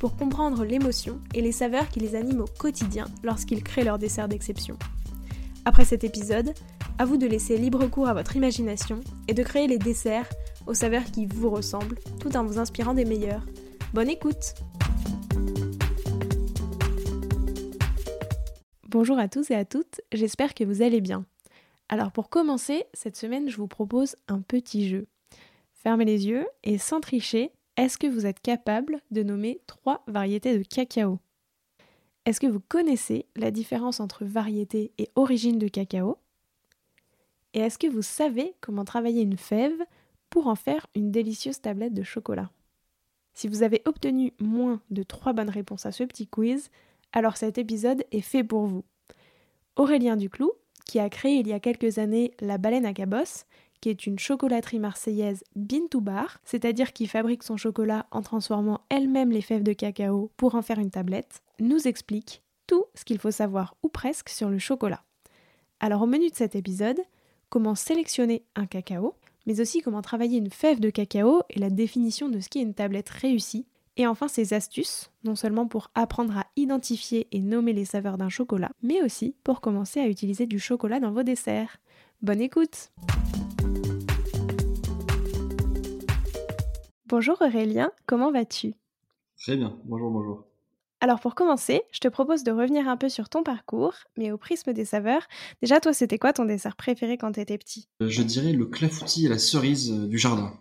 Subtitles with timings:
[0.00, 4.28] pour comprendre l'émotion et les saveurs qui les animent au quotidien lorsqu'ils créent leur dessert
[4.28, 4.78] d'exception.
[5.66, 6.54] Après cet épisode,
[6.98, 10.28] à vous de laisser libre cours à votre imagination et de créer les desserts
[10.66, 13.44] aux saveurs qui vous ressemblent tout en vous inspirant des meilleurs.
[13.92, 14.54] Bonne écoute
[18.88, 21.26] Bonjour à tous et à toutes, j'espère que vous allez bien.
[21.90, 25.06] Alors pour commencer, cette semaine je vous propose un petit jeu.
[25.74, 30.58] Fermez les yeux et sans tricher, est-ce que vous êtes capable de nommer trois variétés
[30.58, 31.18] de cacao?
[32.26, 36.18] Est-ce que vous connaissez la différence entre variété et origine de cacao?
[37.54, 39.82] Et est-ce que vous savez comment travailler une fève
[40.28, 42.50] pour en faire une délicieuse tablette de chocolat?
[43.32, 46.68] Si vous avez obtenu moins de trois bonnes réponses à ce petit quiz,
[47.12, 48.84] alors cet épisode est fait pour vous.
[49.76, 50.52] Aurélien Duclou,
[50.84, 53.46] qui a créé il y a quelques années la baleine à cabosse,
[53.80, 58.82] qui est une chocolaterie marseillaise bean to bar, c'est-à-dire qui fabrique son chocolat en transformant
[58.88, 63.18] elle-même les fèves de cacao pour en faire une tablette, nous explique tout ce qu'il
[63.18, 65.02] faut savoir ou presque sur le chocolat.
[65.80, 67.00] Alors au menu de cet épisode,
[67.48, 69.14] comment sélectionner un cacao,
[69.46, 72.62] mais aussi comment travailler une fève de cacao et la définition de ce qui est
[72.62, 73.66] une tablette réussie,
[73.96, 78.28] et enfin ces astuces, non seulement pour apprendre à identifier et nommer les saveurs d'un
[78.28, 81.78] chocolat, mais aussi pour commencer à utiliser du chocolat dans vos desserts.
[82.22, 82.90] Bonne écoute
[87.10, 88.74] Bonjour Aurélien, comment vas-tu?
[89.36, 90.44] Très bien, bonjour, bonjour.
[91.00, 94.38] Alors pour commencer, je te propose de revenir un peu sur ton parcours, mais au
[94.38, 95.26] prisme des saveurs.
[95.60, 97.88] Déjà, toi, c'était quoi ton dessert préféré quand tu étais petit?
[98.00, 100.52] Euh, Je dirais le clafoutis et la cerise euh, du jardin.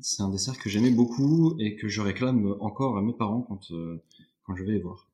[0.00, 3.70] C'est un dessert que j'aimais beaucoup et que je réclame encore à mes parents quand,
[3.70, 4.02] euh,
[4.42, 5.06] quand je vais les voir.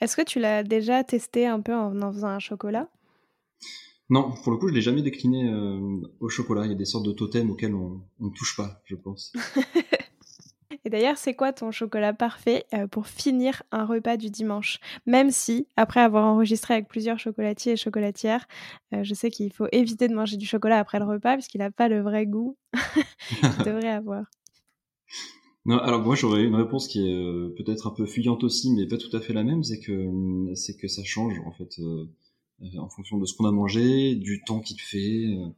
[0.00, 2.88] Est-ce que tu l'as déjà testé un peu en en faisant un chocolat?
[4.10, 6.66] Non, pour le coup, je l'ai jamais décliné euh, au chocolat.
[6.66, 9.32] Il y a des sortes de totems auxquels on ne touche pas, je pense.
[10.84, 14.80] Et d'ailleurs, c'est quoi ton chocolat parfait euh, pour finir un repas du dimanche?
[15.06, 18.48] Même si, après avoir enregistré avec plusieurs chocolatiers et chocolatières,
[18.94, 21.70] euh, je sais qu'il faut éviter de manger du chocolat après le repas puisqu'il n'a
[21.70, 22.56] pas le vrai goût
[23.28, 24.24] qu'il devrait avoir.
[25.66, 28.96] Non, alors moi j'aurais une réponse qui est peut-être un peu fuyante aussi, mais pas
[28.96, 30.08] tout à fait la même, c'est que
[30.54, 32.08] c'est que ça change en fait euh,
[32.78, 35.48] en fonction de ce qu'on a mangé, du temps qu'il fait, euh,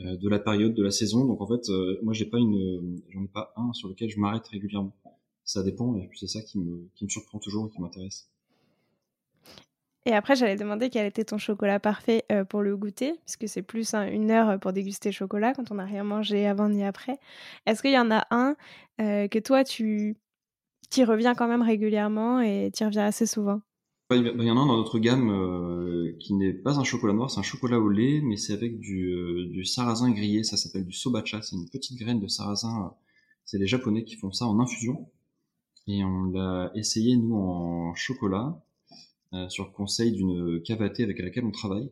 [0.00, 1.24] euh, de la période, de la saison.
[1.24, 1.68] Donc en fait,
[2.02, 4.94] moi j'ai pas une, j'en ai pas un sur lequel je m'arrête régulièrement.
[5.44, 8.28] Ça dépend et c'est ça qui me, qui me surprend toujours et qui m'intéresse.
[10.06, 13.94] Et après, j'allais demander quel était ton chocolat parfait pour le goûter, puisque c'est plus
[13.94, 17.18] une heure pour déguster le chocolat quand on n'a rien mangé avant ni après.
[17.66, 18.56] Est-ce qu'il y en a un
[18.98, 20.16] que toi, tu
[20.96, 23.60] y reviens quand même régulièrement et tu reviens assez souvent?
[24.16, 27.30] Il y en a un dans notre gamme euh, qui n'est pas un chocolat noir,
[27.30, 30.84] c'est un chocolat au lait, mais c'est avec du, euh, du, sarrasin grillé, ça s'appelle
[30.84, 32.94] du sobacha, c'est une petite graine de sarrasin,
[33.44, 35.08] c'est les japonais qui font ça en infusion,
[35.86, 38.60] et on l'a essayé nous en chocolat,
[39.32, 41.90] euh, sur conseil d'une cavaté avec laquelle on travaille,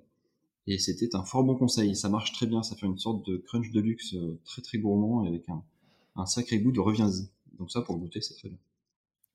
[0.66, 3.36] et c'était un fort bon conseil, ça marche très bien, ça fait une sorte de
[3.36, 5.62] crunch de luxe très très gourmand, et avec un,
[6.16, 7.28] un sacré goût de reviens-y.
[7.58, 8.58] Donc ça pour goûter c'est très bien.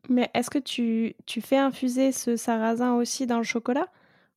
[0.10, 3.88] Mais est-ce que tu, tu, fais infuser ce sarrasin aussi dans le chocolat?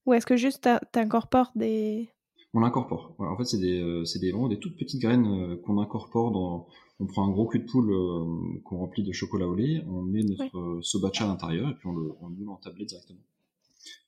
[0.04, 2.08] Ou est-ce que juste tu incorpores des...
[2.54, 3.14] On l'incorpore.
[3.18, 6.66] en fait, c'est des, euh, des, vraiment des toutes petites graines euh, qu'on incorpore dans...
[6.98, 10.00] On prend un gros cul de poule euh, qu'on remplit de chocolat au lait, on
[10.00, 13.20] met notre sobacha à l'intérieur et puis on le, on le met en tablette directement.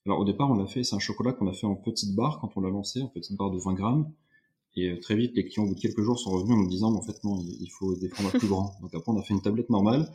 [0.06, 2.38] Alors au départ, on l'a fait, c'est un chocolat qu'on a fait en petite barre
[2.40, 4.10] quand on l'a lancé, en petite barre de 20 grammes.
[4.76, 6.94] Et très vite, les clients, au bout de quelques jours, sont revenus en nous disant,
[6.94, 8.76] en fait, non, il faut défendre plus grand.
[8.80, 10.08] Donc après, on a fait une tablette normale.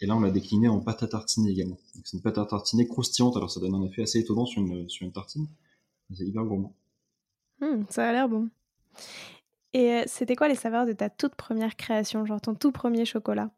[0.00, 1.78] Et là, on l'a décliné en pâte à tartiner également.
[1.94, 4.62] Donc c'est une pâte à tartiner croustillante, alors ça donne un effet assez étonnant sur
[4.62, 5.46] une, sur une tartine.
[6.14, 6.72] C'est hyper gourmand.
[7.60, 8.48] Mmh, ça a l'air bon.
[9.72, 13.04] Et euh, c'était quoi les saveurs de ta toute première création, genre ton tout premier
[13.04, 13.50] chocolat?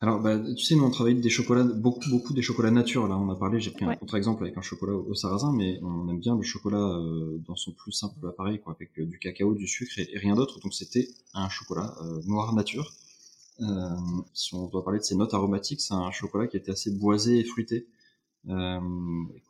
[0.00, 3.08] Alors, bah, tu sais, nous on travaille des chocolats, beaucoup, beaucoup des chocolats nature.
[3.08, 6.08] Là, on a parlé, j'ai pris un contre-exemple avec un chocolat au, sarrasin, mais on
[6.08, 9.54] aime bien le chocolat euh, dans son plus simple appareil, quoi, avec euh, du cacao,
[9.54, 10.60] du sucre et, rien d'autre.
[10.60, 11.96] Donc, c'était un chocolat
[12.26, 12.92] noir nature.
[13.60, 13.96] Euh,
[14.34, 17.38] si on doit parler de ses notes aromatiques, c'est un chocolat qui était assez boisé
[17.38, 17.86] et fruité,
[18.48, 18.80] euh,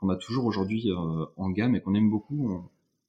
[0.00, 2.62] qu'on a toujours aujourd'hui euh, en gamme et qu'on aime beaucoup.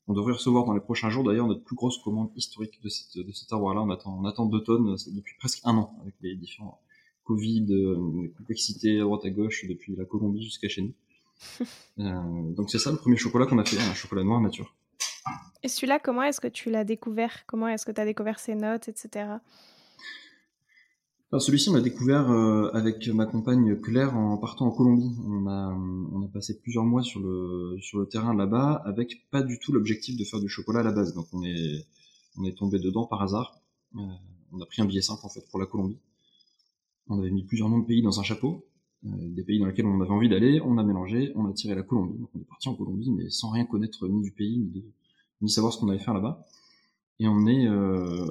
[0.07, 3.15] On, devrait recevoir dans les prochains jours d'ailleurs notre plus grosse commande historique de, cette,
[3.19, 3.81] de cet arbre-là.
[3.81, 6.79] On attend, on attend deux tonnes depuis presque un an avec les différents
[7.29, 7.67] Covid,
[8.37, 10.93] complexité à droite à gauche depuis la Colombie jusqu'à chez nous.
[12.57, 14.75] donc c'est ça le premier chocolat qu'on a fait, un chocolat noir nature.
[15.61, 17.45] Et celui-là, comment est-ce que tu l'as découvert?
[17.45, 19.27] Comment est-ce que tu as découvert ses notes, etc.
[21.37, 25.15] Celui-ci, on l'a découvert euh, avec ma compagne Claire en partant en Colombie.
[25.27, 25.67] On a,
[26.11, 29.71] on a passé plusieurs mois sur le, sur le terrain là-bas avec pas du tout
[29.71, 31.13] l'objectif de faire du chocolat à la base.
[31.13, 31.85] Donc on est,
[32.37, 33.61] on est tombé dedans par hasard.
[33.95, 33.99] Euh,
[34.51, 35.99] on a pris un billet simple en fait pour la Colombie.
[37.09, 38.65] On avait mis plusieurs noms de pays dans un chapeau,
[39.05, 40.61] euh, des pays dans lesquels on avait envie d'aller.
[40.63, 42.17] On a mélangé, on a tiré la Colombie.
[42.19, 44.83] Donc on est parti en Colombie, mais sans rien connaître ni du pays ni, de,
[45.41, 46.45] ni savoir ce qu'on allait faire là-bas
[47.19, 48.25] et on est euh,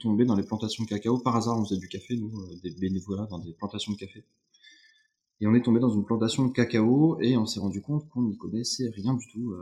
[0.00, 2.70] tombé dans les plantations de cacao par hasard on faisait du café nous euh, des
[2.72, 4.24] bénévolats dans des plantations de café
[5.40, 8.22] et on est tombé dans une plantation de cacao et on s'est rendu compte qu'on
[8.22, 9.54] n'y connaissait rien du tout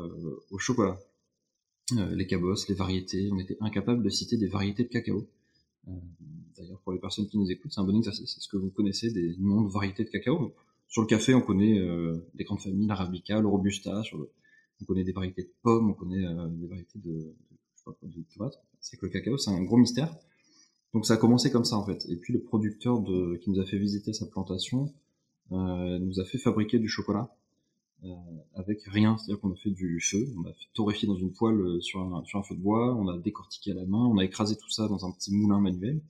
[0.51, 0.99] au chocolat
[1.93, 5.27] les cabosses les variétés on était incapable de citer des variétés de cacao
[6.57, 9.11] d'ailleurs pour les personnes qui nous écoutent c'est un bon exercice est-ce que vous connaissez
[9.13, 10.55] des noms de variétés de cacao?
[10.89, 11.81] Sur le café on connaît
[12.35, 14.31] des grandes familles l'arabica le robusta sur le
[14.83, 17.35] on connaît des variétés de pommes, on connaît des variétés de,
[18.81, 20.15] c'est que le cacao, c'est un gros mystère.
[20.93, 22.07] Donc ça a commencé comme ça en fait.
[22.09, 24.93] Et puis le producteur de, qui nous a fait visiter sa plantation
[25.53, 27.46] euh, nous a fait fabriquer du chocolat euh,
[28.55, 29.17] avec rien.
[29.19, 32.01] C'est-à-dire qu'on a fait du feu, on a fait torréfier dans une poêle euh, sur
[32.01, 34.57] un, sur un feu de bois, on a décortiqué à la main, on a écrasé
[34.57, 36.01] tout ça dans un petit moulin manuel.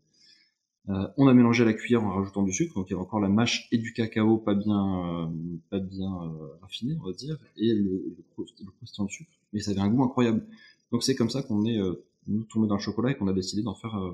[0.88, 3.18] Euh, on a mélangé la cuillère en rajoutant du sucre, donc il y avait encore
[3.20, 5.26] la mâche et du cacao pas bien, euh,
[5.70, 9.30] pas bien euh, raffiné, on va dire, et le, le, croustillant de sucre.
[9.52, 10.46] Mais ça avait un goût incroyable.
[10.92, 13.32] Donc c'est comme ça qu'on est euh, nous tombé dans le chocolat et qu'on a
[13.32, 14.12] décidé d'en faire euh,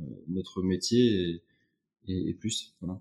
[0.00, 1.42] euh, notre métier
[2.08, 2.74] et, plus.
[2.80, 3.00] Voilà.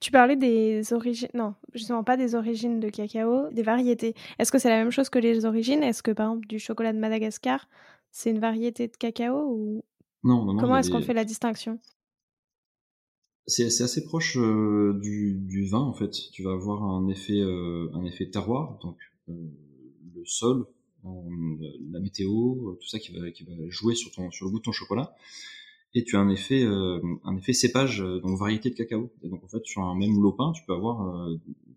[0.00, 4.14] Tu parlais des origines, non, justement pas des origines de cacao, des variétés.
[4.38, 5.82] Est-ce que c'est la même chose que les origines?
[5.82, 7.68] Est-ce que par exemple du chocolat de Madagascar,
[8.10, 9.84] c'est une variété de cacao ou
[10.24, 10.60] Non, non, non.
[10.60, 11.78] Comment est-ce qu'on fait la distinction?
[13.46, 16.10] C'est assez proche du, vin en fait.
[16.32, 20.66] Tu vas avoir un effet, un effet terroir, donc le sol
[21.04, 24.58] euh, la météo, tout ça qui va, qui va jouer sur, ton, sur le goût
[24.58, 25.14] de ton chocolat.
[25.94, 29.10] Et tu as un effet, euh, un effet cépage, euh, donc variété de cacao.
[29.22, 31.28] Et donc en fait, sur un même lopin, tu peux avoir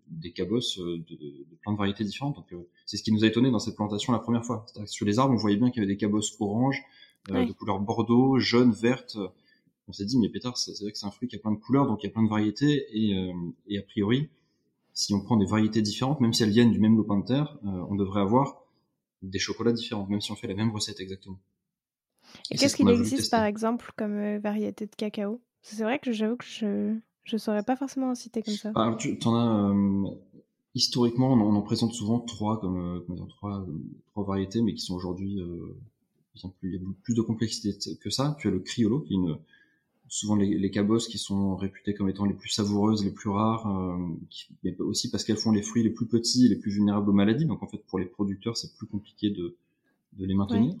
[0.08, 2.36] des cabosses de, de, plein de variétés différentes.
[2.36, 2.54] Donc
[2.84, 4.66] c'est ce qui nous a étonné dans cette plantation la première fois.
[4.86, 6.82] sur les arbres, on voyait bien qu'il y avait des cabosses orange,
[7.28, 9.16] de couleur bordeaux, jaune, verte.
[9.88, 11.58] On s'est dit, mais pétard, c'est vrai que c'est un fruit qui a plein de
[11.58, 12.86] couleurs, donc il y a plein de variétés.
[12.92, 13.32] Et,
[13.66, 14.28] et a priori,
[14.92, 17.58] si on prend des variétés différentes, même si elles viennent du même lopin de terre,
[17.64, 18.62] on devrait avoir
[19.22, 21.38] des chocolats différents, même si on fait la même recette exactement.
[22.50, 25.40] Et, qu'est-ce qu'il existe par exemple comme euh, variété de cacao?
[25.62, 26.96] C'est vrai que j'avoue que je
[27.32, 28.72] ne saurais pas forcément en citer comme ça.
[28.98, 30.10] Tu en as euh,
[30.74, 33.66] historiquement, on en, présente souvent trois comme, euh, trois,
[34.10, 35.40] trois variétés, mais qui sont aujourd'hui
[36.58, 38.36] plus, il y a plus de complexité que ça.
[38.38, 39.38] Tu as le criollo, qui est une,
[40.12, 43.66] souvent les, les cabosses qui sont réputées comme étant les plus savoureuses, les plus rares,
[43.66, 43.96] euh,
[44.62, 47.14] mais aussi parce qu'elles font les fruits les plus petits et les plus vulnérables aux
[47.14, 47.46] maladies.
[47.46, 49.56] Donc en fait, pour les producteurs, c'est plus compliqué de,
[50.18, 50.74] de les maintenir.
[50.74, 50.76] Euh,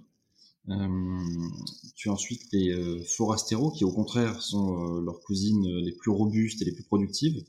[0.66, 5.92] tu as ensuite les euh, forastero qui au contraire sont euh, leurs cousines euh, les
[5.92, 7.44] plus robustes et les plus productives.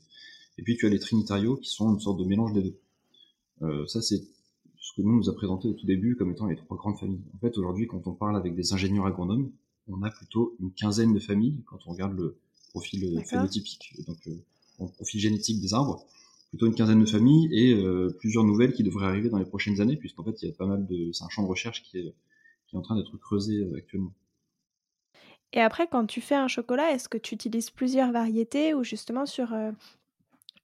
[0.58, 2.78] Et puis tu as les trinitario qui sont une sorte de mélange des deux.
[3.62, 4.24] Euh, ça c'est
[4.80, 7.22] ce que nous nous a présenté au tout début comme étant les trois grandes familles.
[7.34, 9.50] En fait aujourd'hui quand on parle avec des ingénieurs agronomes,
[9.88, 12.36] on a plutôt une quinzaine de familles quand on regarde le
[12.70, 14.34] profil euh, phénotypique, donc euh,
[14.80, 16.04] le profil génétique des arbres,
[16.48, 19.80] plutôt une quinzaine de familles et euh, plusieurs nouvelles qui devraient arriver dans les prochaines
[19.80, 21.98] années, puisqu'en fait il y a pas mal de, c'est un champ de recherche qui
[21.98, 22.14] est,
[22.66, 24.12] qui est en train d'être creusé actuellement.
[25.52, 29.24] Et après, quand tu fais un chocolat, est-ce que tu utilises plusieurs variétés ou justement
[29.24, 29.54] sur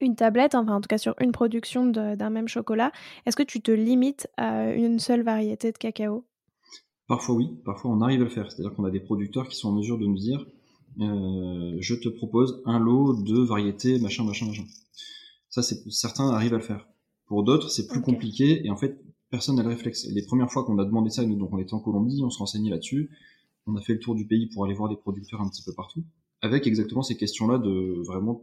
[0.00, 2.90] une tablette, enfin en tout cas sur une production d'un même chocolat,
[3.24, 6.24] est-ce que tu te limites à une seule variété de cacao?
[7.06, 8.50] Parfois oui, parfois on arrive à le faire.
[8.50, 10.44] C'est-à-dire qu'on a des producteurs qui sont en mesure de nous dire
[11.00, 14.64] euh, je te propose un lot de variétés, machin, machin, machin.
[15.48, 16.88] Ça, c'est certains arrivent à le faire.
[17.26, 20.06] Pour d'autres, c'est plus compliqué et en fait, personne n'a le réflexe.
[20.06, 22.38] Les premières fois qu'on a demandé ça, nous, donc on était en Colombie, on se
[22.38, 23.10] renseignait là-dessus,
[23.66, 25.72] on a fait le tour du pays pour aller voir des producteurs un petit peu
[25.72, 26.04] partout,
[26.42, 28.42] avec exactement ces questions-là de vraiment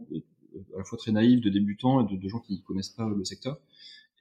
[0.74, 3.58] à la fois très naïfs, de débutants et de, gens qui connaissent pas le secteur.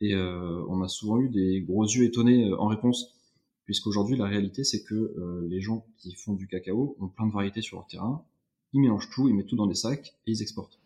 [0.02, 3.18] Et euh, on a souvent eu des gros yeux étonnés euh, en réponse
[3.68, 7.34] puisqu'aujourd'hui la réalité c'est que euh, les gens qui font du cacao ont plein de
[7.34, 8.24] variétés sur leur terrain,
[8.74, 10.80] ils mélangent tout, ils mettent tout dans des sacs et ils exportent.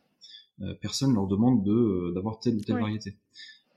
[0.61, 3.15] Euh, personne leur demande de euh, d'avoir telle ou telle variété.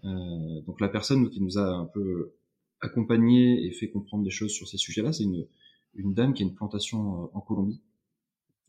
[0.04, 2.34] Donc la personne qui nous a un peu
[2.80, 5.46] accompagné et fait comprendre des choses sur ces sujets-là, c'est une,
[5.94, 7.80] une dame qui a une plantation en Colombie,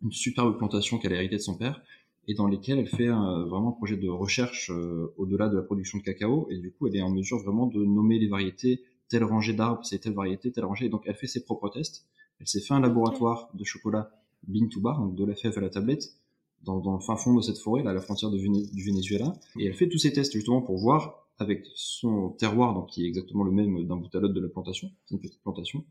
[0.02, 1.82] une superbe plantation qu'elle a héritée de son père,
[2.28, 4.72] et dans lesquelles elle fait vraiment un projet de recherche
[5.18, 7.84] au-delà de la production de cacao, et du coup elle est en mesure vraiment de
[7.84, 10.90] nommer les variétés, telle rangée d'arbres, c'est telle variété, telle rangée.
[10.90, 12.06] Donc elle fait ses propres tests.
[12.40, 14.12] Elle s'est fait un laboratoire de chocolat
[14.48, 16.16] bean to bar, donc de la fève à la tablette,
[16.64, 19.76] dans, le fin fond de cette forêt, là, à la frontière du Venezuela, et elle
[19.76, 23.52] fait tous ces tests justement pour voir avec son terroir, donc qui est exactement le
[23.52, 25.86] même d'un bout à l'autre de la plantation, c'est une petite plantation,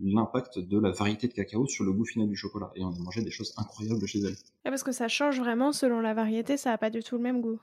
[0.00, 2.70] l'impact de la variété de cacao sur le goût final du chocolat.
[2.74, 4.36] Et on a mangé des choses incroyables chez elle.
[4.64, 7.40] parce que ça change vraiment selon la variété, ça n'a pas du tout le même
[7.40, 7.60] goût.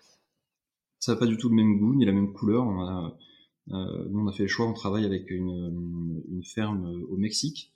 [0.99, 2.65] Ça n'a pas du tout le même goût, ni la même couleur.
[2.65, 3.17] On a,
[3.71, 7.71] euh, nous, on a fait le choix, on travaille avec une, une ferme au Mexique,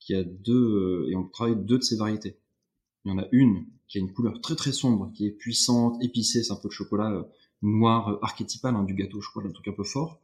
[0.00, 2.38] qui a deux, et on travaille deux de ces variétés.
[3.04, 6.02] Il y en a une qui a une couleur très très sombre, qui est puissante,
[6.02, 7.22] épicée, c'est un peu de chocolat euh,
[7.62, 10.20] noir euh, archétypal, hein, du gâteau au chocolat, un truc un peu fort.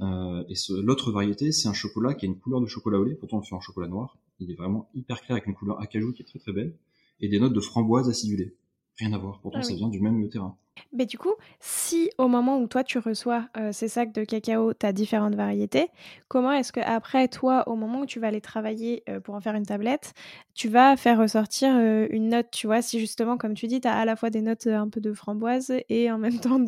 [0.00, 3.14] Euh, et l'autre variété, c'est un chocolat qui a une couleur de chocolat au lait,
[3.14, 4.18] pourtant on le fait en chocolat noir.
[4.40, 6.74] Il est vraiment hyper clair avec une couleur acajou qui est très très belle,
[7.20, 8.54] et des notes de framboise acidulée.
[8.98, 10.56] Rien à voir, pourtant ah ça vient du même terrain.
[10.92, 14.72] Mais du coup, si au moment où toi tu reçois euh, ces sacs de cacao,
[14.72, 15.88] tu as différentes variétés,
[16.28, 19.40] comment est-ce que après toi, au moment où tu vas les travailler euh, pour en
[19.40, 20.14] faire une tablette,
[20.54, 23.88] tu vas faire ressortir euh, une note, tu vois, si justement, comme tu dis, tu
[23.88, 26.60] as à la fois des notes un peu de framboise et en même temps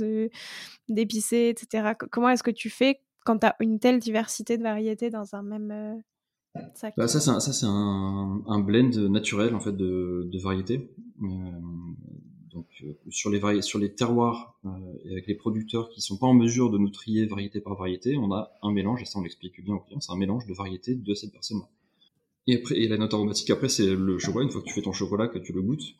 [0.88, 1.92] d'épicé, etc.
[2.10, 5.42] Comment est-ce que tu fais quand tu as une telle diversité de variétés dans un
[5.42, 6.02] même
[6.74, 6.94] sac?
[6.96, 10.90] Bah, Ça, c'est un, un, blend naturel en fait de, de variétés
[12.58, 14.68] donc euh, sur les sur les terroirs euh,
[15.04, 18.16] et avec les producteurs qui sont pas en mesure de nous trier variété par variété,
[18.16, 20.54] on a un mélange et ça on l'explique bien aux clients, c'est un mélange de
[20.54, 21.68] variétés de cette personne-là.
[22.46, 24.82] Et après et la note aromatique après c'est le chocolat une fois que tu fais
[24.82, 25.94] ton chocolat que tu le goûtes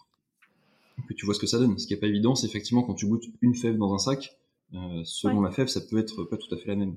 [1.06, 1.78] que tu vois ce que ça donne.
[1.78, 4.36] Ce qui est pas évident, c'est effectivement quand tu goûtes une fève dans un sac,
[4.74, 6.96] euh, selon la fève, ça peut être pas tout à fait la même.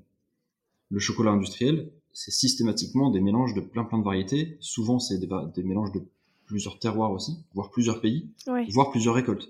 [0.89, 4.57] Le chocolat industriel, c'est systématiquement des mélanges de plein plein de variétés.
[4.59, 6.01] Souvent, c'est des, des mélanges de
[6.51, 8.29] plusieurs terroirs aussi, voire plusieurs pays,
[8.73, 9.49] voire plusieurs récoltes.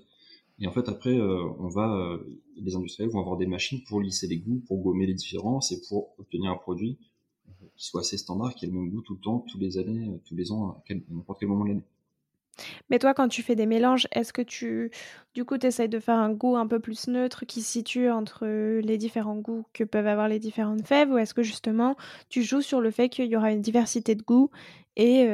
[0.60, 2.18] Et en fait, après, euh, on va, euh,
[2.56, 5.80] les industriels vont avoir des machines pour lisser les goûts, pour gommer les différences et
[5.88, 6.98] pour obtenir un produit
[7.48, 9.78] euh, qui soit assez standard, qui ait le même goût tout le temps, tous les
[9.78, 11.84] années, tous les ans, à n'importe quel moment de l'année.
[12.90, 14.90] Mais toi, quand tu fais des mélanges, est-ce que tu,
[15.34, 18.10] du coup, tu essayes de faire un goût un peu plus neutre qui se situe
[18.10, 21.96] entre les différents goûts que peuvent avoir les différentes fèves ou est-ce que justement
[22.28, 24.50] tu joues sur le fait qu'il y aura une diversité de goûts
[24.96, 25.24] et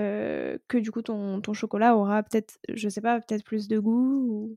[0.68, 4.56] que du coup ton, chocolat aura peut-être, je sais pas, peut-être plus de goût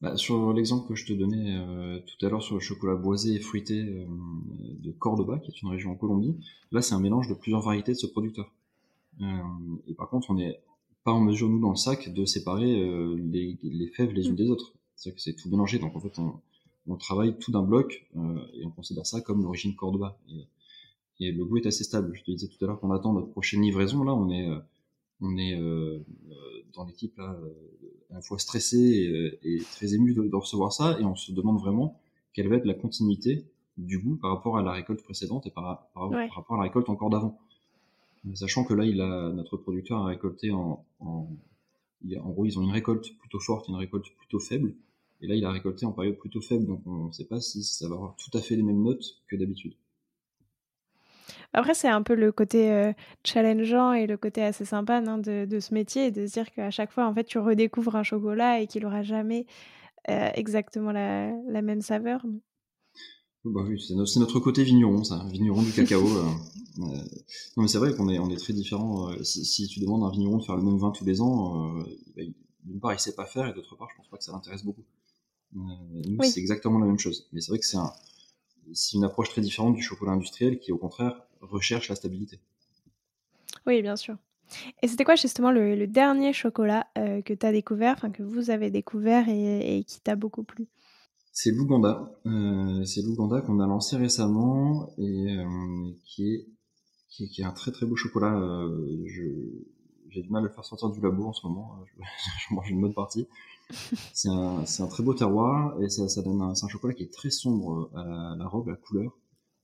[0.00, 1.58] bah, Sur l'exemple que je te donnais
[2.06, 5.90] tout à l'heure sur le chocolat boisé et fruité de Cordoba, qui est une région
[5.90, 6.36] en Colombie,
[6.70, 8.52] là c'est un mélange de plusieurs variétés de ce producteur.
[9.20, 10.60] et par contre, on est
[11.04, 14.32] pas en mesure, nous, dans le sac, de séparer euh, les, les, fèves les unes
[14.32, 14.36] mm.
[14.36, 14.74] des autres.
[14.96, 16.34] C'est que c'est tout mélangé, donc en fait, on,
[16.86, 20.18] on travaille tout d'un bloc euh, et on considère ça comme l'origine Cordoba.
[20.28, 22.12] Et, et, le goût est assez stable.
[22.14, 24.04] Je te disais tout à l'heure qu'on attend notre prochaine livraison.
[24.04, 24.58] Là, on est, euh,
[25.22, 25.58] on est
[26.74, 27.36] dans l'équipe là,
[28.10, 31.32] à la fois stressé et, et très ému de, de, recevoir ça, et on se
[31.32, 32.00] demande vraiment
[32.32, 33.44] quelle va être la continuité
[33.76, 36.62] du goût par rapport à la récolte précédente et par, par, par rapport à la
[36.64, 37.38] récolte encore d'avant.
[38.34, 41.28] Sachant que là, il a, notre producteur a récolté en, en,
[42.18, 44.74] en gros, ils ont une récolte plutôt forte, une récolte plutôt faible.
[45.22, 47.62] Et là, il a récolté en période plutôt faible, donc on ne sait pas si
[47.62, 49.74] ça va avoir tout à fait les mêmes notes que d'habitude.
[51.52, 52.92] Après, c'est un peu le côté euh,
[53.24, 56.70] challengeant et le côté assez sympa non, de, de, ce métier, de se dire qu'à
[56.70, 59.46] chaque fois, en fait, tu redécouvres un chocolat et qu'il n'aura jamais
[60.08, 62.24] euh, exactement la, la, même saveur.
[63.44, 66.06] Bah oui, c'est notre, côté vigneron, ça, vigneron du cacao.
[66.06, 66.24] Euh,
[66.76, 66.92] non,
[67.56, 69.10] mais c'est vrai qu'on est, on est très différents.
[69.10, 71.20] Euh, si, si, tu demandes à un vigneron de faire le même vin tous les
[71.20, 71.74] ans,
[72.16, 72.22] bah,
[72.64, 74.64] d'une part, il sait pas faire, et d'autre part, je pense pas que ça l'intéresse
[74.64, 74.84] beaucoup.
[75.52, 77.28] nous, c'est exactement la même chose.
[77.32, 77.92] Mais c'est vrai que c'est un,
[78.72, 82.38] c'est une approche très différente du chocolat industriel qui, au contraire, recherche la stabilité.
[83.66, 84.16] Oui, bien sûr.
[84.82, 88.70] Et c'était quoi justement le, dernier chocolat que tu as découvert, enfin que vous avez
[88.70, 90.68] découvert et, et qui t'a beaucoup plu?
[91.32, 92.12] C'est l'Ouganda.
[92.26, 96.48] Euh, c'est l'Ouganda qu'on a lancé récemment et euh, qui, est,
[97.10, 98.34] qui, est, un très très beau chocolat.
[98.38, 99.04] Euh,
[100.08, 101.78] j'ai du mal à le faire sortir du labo en ce moment.
[102.48, 103.26] Je, mange une bonne partie.
[104.12, 107.12] C'est un, un, très beau terroir et ça, ça donne un, un, chocolat qui est
[107.12, 109.16] très sombre à la, robe, à la couleur,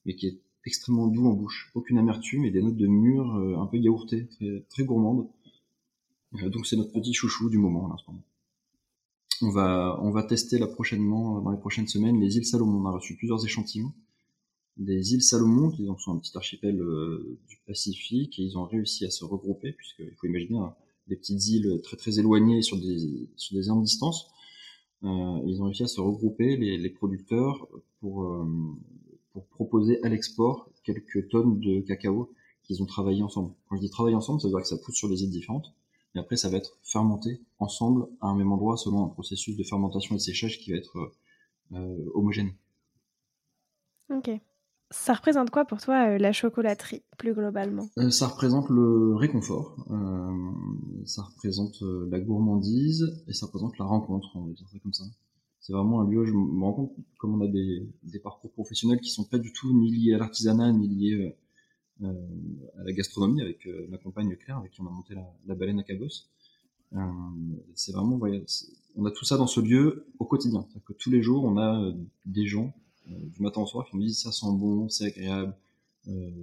[0.05, 1.71] mais qui est extrêmement doux en bouche.
[1.75, 5.29] Aucune amertume et des notes de mûr un peu yaourtées, très, très gourmandes.
[6.33, 8.23] donc c'est notre petit chouchou du moment en ce moment.
[9.43, 12.81] On va, on va tester là prochainement, dans les prochaines semaines, les îles Salomon.
[12.81, 13.93] On a reçu plusieurs échantillons
[14.77, 19.05] des îles Salomon, qui sont un petit archipel euh, du Pacifique, et ils ont réussi
[19.07, 20.75] à se regrouper, puisqu'il faut imaginer hein,
[21.09, 24.29] des petites îles très très éloignées sur des, sur des énormes distances.
[25.05, 27.69] Euh, ils ont réussi à se regrouper, les, les producteurs,
[28.01, 28.47] pour, euh,
[29.33, 32.33] pour proposer à l'export quelques tonnes de cacao
[32.65, 33.53] qu'ils ont travaillé ensemble.
[33.69, 35.73] Quand je dis travailler ensemble, ça veut dire que ça pousse sur des îles différentes.
[36.15, 39.63] Et après, ça va être fermenté ensemble à un même endroit selon un processus de
[39.63, 41.13] fermentation et de séchage qui va être
[41.73, 42.53] euh, homogène.
[44.11, 44.31] Ok.
[44.91, 47.89] Ça représente quoi pour toi la chocolaterie, plus globalement?
[48.11, 49.77] Ça représente le réconfort,
[51.05, 55.05] ça représente la gourmandise et ça représente la rencontre, on va dire ça comme ça.
[55.67, 59.11] C'est vraiment un lieu, je me rends compte comme on a des, parcours professionnels qui
[59.11, 61.37] sont pas du tout ni liés à l'artisanat, ni liés
[62.03, 62.13] euh,
[62.79, 65.81] à la gastronomie avec euh, ma compagne Claire, avec qui on a monté la, baleine
[65.81, 66.29] à Cabos.
[66.93, 66.99] Euh,
[67.75, 68.21] c'est vraiment,
[68.95, 70.69] on a tout ça dans ce lieu au quotidien.
[70.85, 71.93] Que tous les jours, on a
[72.27, 72.73] des gens
[73.07, 75.55] du matin au soir qui nous disent ça sent bon, c'est agréable,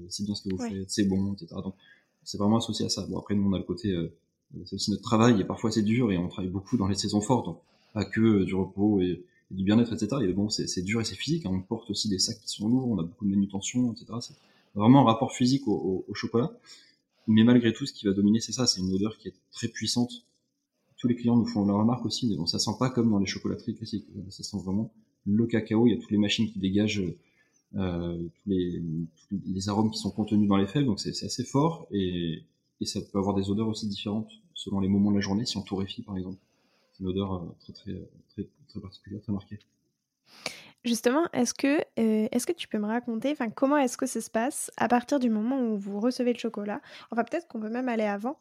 [0.09, 1.55] c'est bien ce que vous faites, c'est bon, etc.
[1.63, 1.75] Donc
[2.23, 3.05] c'est vraiment associé à ça.
[3.07, 3.95] Bon après nous on a le côté,
[4.65, 7.21] c'est aussi notre travail et parfois c'est dur et on travaille beaucoup dans les saisons
[7.21, 7.59] fortes, donc
[7.93, 10.21] pas que du repos et, du bien-être, etc.
[10.23, 11.45] Et bon c'est dur et c'est physique.
[11.45, 11.51] Hein.
[11.53, 14.33] On porte aussi des sacs qui sont lourds, on a beaucoup de manutention, etc
[14.75, 16.51] vraiment un rapport physique au, chocolat.
[17.27, 19.67] Mais malgré tout, ce qui va dominer, c'est ça, c'est une odeur qui est très
[19.67, 20.25] puissante.
[20.97, 23.19] Tous les clients nous font la remarque aussi, mais bon, ça sent pas comme dans
[23.19, 24.07] les chocolateries classiques.
[24.29, 24.93] Ça sent vraiment
[25.25, 25.87] le cacao.
[25.87, 27.03] Il y a toutes les machines qui dégagent
[27.75, 32.43] euh, tous, les, arômes qui sont contenus dans les fèves, donc c'est assez fort et,
[32.85, 35.45] ça peut avoir des odeurs aussi différentes selon les moments de la journée.
[35.45, 36.37] Si on torréfie, par exemple,
[36.91, 39.57] c'est une odeur euh, très, très, très, particulière, très marquée.
[40.83, 44.29] Justement, est-ce que, euh, est-ce que tu peux me raconter, comment est-ce que ça se
[44.29, 46.81] passe à partir du moment où vous recevez le chocolat?
[47.09, 48.37] Enfin, peut-être qu'on peut même aller avant.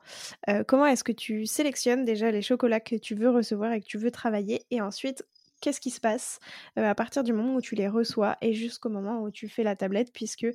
[0.67, 3.97] Comment est-ce que tu sélectionnes déjà les chocolats que tu veux recevoir et que tu
[3.97, 5.25] veux travailler Et ensuite,
[5.63, 6.41] qu'est-ce qui se passe
[6.77, 9.77] à partir du moment où tu les reçois et jusqu'au moment où tu fais la
[9.77, 10.47] tablette, puisque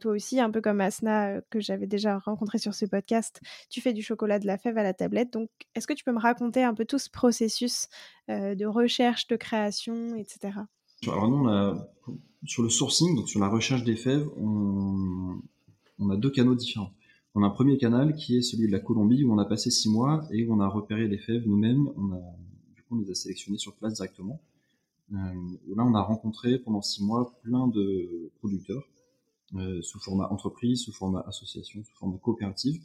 [0.00, 3.40] toi aussi, un peu comme Asna, que j'avais déjà rencontré sur ce podcast,
[3.70, 5.32] tu fais du chocolat de la fève à la tablette.
[5.32, 7.88] Donc, est-ce que tu peux me raconter un peu tout ce processus
[8.28, 10.52] de recherche, de création, etc.
[11.08, 11.88] Alors nous, on a,
[12.44, 15.40] sur le sourcing, donc sur la recherche des fèves, on,
[16.10, 16.92] a deux canaux différents.
[17.34, 19.70] On a un premier canal qui est celui de la Colombie où on a passé
[19.70, 21.88] six mois et où on a repéré les fèves nous-mêmes.
[22.92, 24.40] On les a sélectionnées sur place directement.
[25.12, 25.16] Euh,
[25.74, 28.84] là, on a rencontré pendant six mois plein de producteurs
[29.56, 32.82] euh, sous format entreprise, sous format association, sous format coopérative.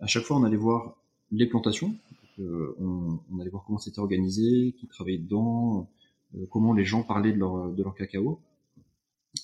[0.00, 0.96] À chaque fois, on allait voir
[1.30, 1.94] les plantations.
[2.38, 5.88] Euh, on, allait voir comment c'était organisé, qui travaillait dedans,
[6.50, 7.38] comment les gens parlaient de
[7.82, 8.40] leur cacao.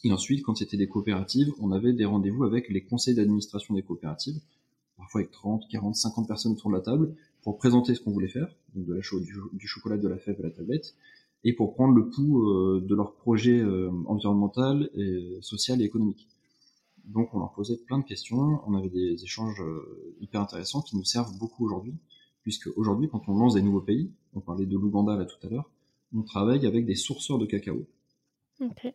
[0.04, 3.82] Et ensuite, quand c'était des coopératives, on avait des rendez-vous avec les conseils d'administration des
[3.82, 4.40] coopératives,
[4.98, 8.28] parfois avec 30, 40, 50 personnes autour de la table, pour présenter ce qu'on voulait
[8.28, 10.94] faire, donc de la du, chocolat, de la fève à la tablette,
[11.44, 16.28] et pour prendre le pouls euh, de leur projet euh, environnemental, et, social et économique.
[17.06, 19.62] Donc on leur posait plein de questions, on avait des échanges
[20.20, 21.94] hyper intéressants qui nous servent beaucoup aujourd'hui,
[22.42, 25.48] puisque aujourd'hui, quand on lance des nouveaux pays, on parlait de l'Ouganda là tout à
[25.48, 25.70] l'heure,
[26.14, 27.86] on travaille avec des sourceurs de cacao.
[28.60, 28.94] Okay.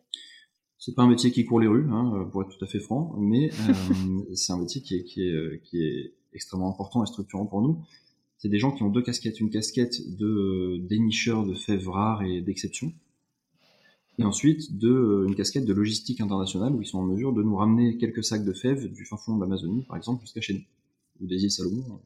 [0.84, 3.14] C'est pas un métier qui court les rues, hein, pour être tout à fait franc,
[3.18, 7.06] mais euh, c'est un métier qui est, qui, est, euh, qui est extrêmement important et
[7.06, 7.82] structurant pour nous.
[8.36, 12.22] C'est des gens qui ont deux casquettes, une casquette de euh, dénicheurs de fèves rares
[12.22, 12.92] et d'exception,
[14.18, 17.56] et ensuite de une casquette de logistique internationale où ils sont en mesure de nous
[17.56, 20.64] ramener quelques sacs de fèves du fin fond de l'Amazonie, par exemple, jusqu'à chez nous,
[21.22, 21.98] ou des îles Salomon,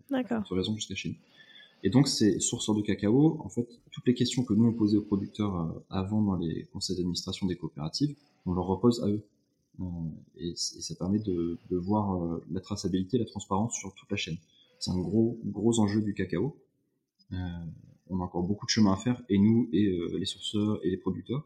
[0.46, 1.16] pour raison jusqu'à chez nous.
[1.84, 4.96] Et donc, ces sourceurs de cacao, en fait, toutes les questions que nous on posait
[4.96, 9.22] aux producteurs euh, avant dans les conseils d'administration des coopératives, on leur repose à eux.
[9.80, 9.84] Euh,
[10.36, 14.36] et, ça permet de, de voir euh, la traçabilité, la transparence sur toute la chaîne.
[14.78, 16.56] C'est un gros, gros enjeu du cacao.
[17.32, 17.36] Euh,
[18.10, 20.96] on a encore beaucoup de chemin à faire, et nous, et les sourceurs, et les
[20.96, 21.44] producteurs.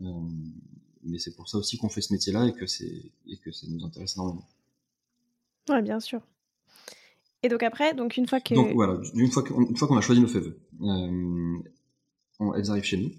[0.00, 3.66] mais c'est pour ça aussi qu'on fait ce métier-là et que c'est et que ça
[3.68, 4.46] nous intéresse énormément.
[5.68, 6.22] Ouais, bien sûr.
[7.42, 8.54] Et donc après, donc une fois que...
[8.54, 11.58] Donc voilà, une fois qu'on a choisi nos fèves, euh,
[12.56, 13.10] elles arrivent chez nous.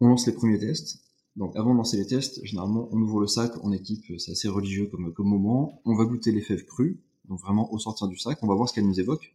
[0.00, 1.02] On lance les premiers tests.
[1.36, 4.48] Donc avant de lancer les tests, généralement on ouvre le sac en équipe, c'est assez
[4.48, 5.80] religieux comme, comme moment.
[5.84, 8.68] On va goûter les fèves crues, donc vraiment au sortir du sac, on va voir
[8.68, 9.32] ce qu'elles nous évoquent.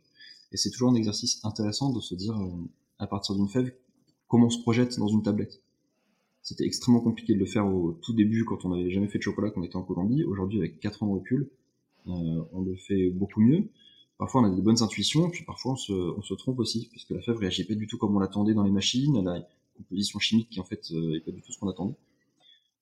[0.52, 2.50] Et c'est toujours un exercice intéressant de se dire, euh,
[3.00, 3.74] à partir d'une fève,
[4.28, 5.62] comment on se projette dans une tablette.
[6.42, 9.24] C'était extrêmement compliqué de le faire au tout début quand on n'avait jamais fait de
[9.24, 10.24] chocolat, qu'on était en Colombie.
[10.24, 11.48] Aujourd'hui, avec 4 ans de recul, euh,
[12.08, 13.70] on le fait beaucoup mieux.
[14.18, 17.38] Parfois, on a des bonnes intuitions, puis parfois, on se, trompe aussi, puisque la fève
[17.38, 19.16] réagit pas du tout comme on l'attendait dans les machines.
[19.16, 19.46] Elle a une
[19.78, 21.96] composition chimique qui, en fait, euh, pas du tout ce qu'on attendait.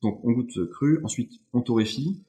[0.01, 1.03] Donc, on goûte cru.
[1.03, 2.23] Ensuite, on torréfie.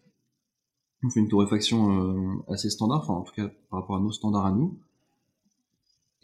[1.05, 4.11] On fait une torréfaction euh, assez standard, enfin, en tout cas, par rapport à nos
[4.11, 4.77] standards à nous.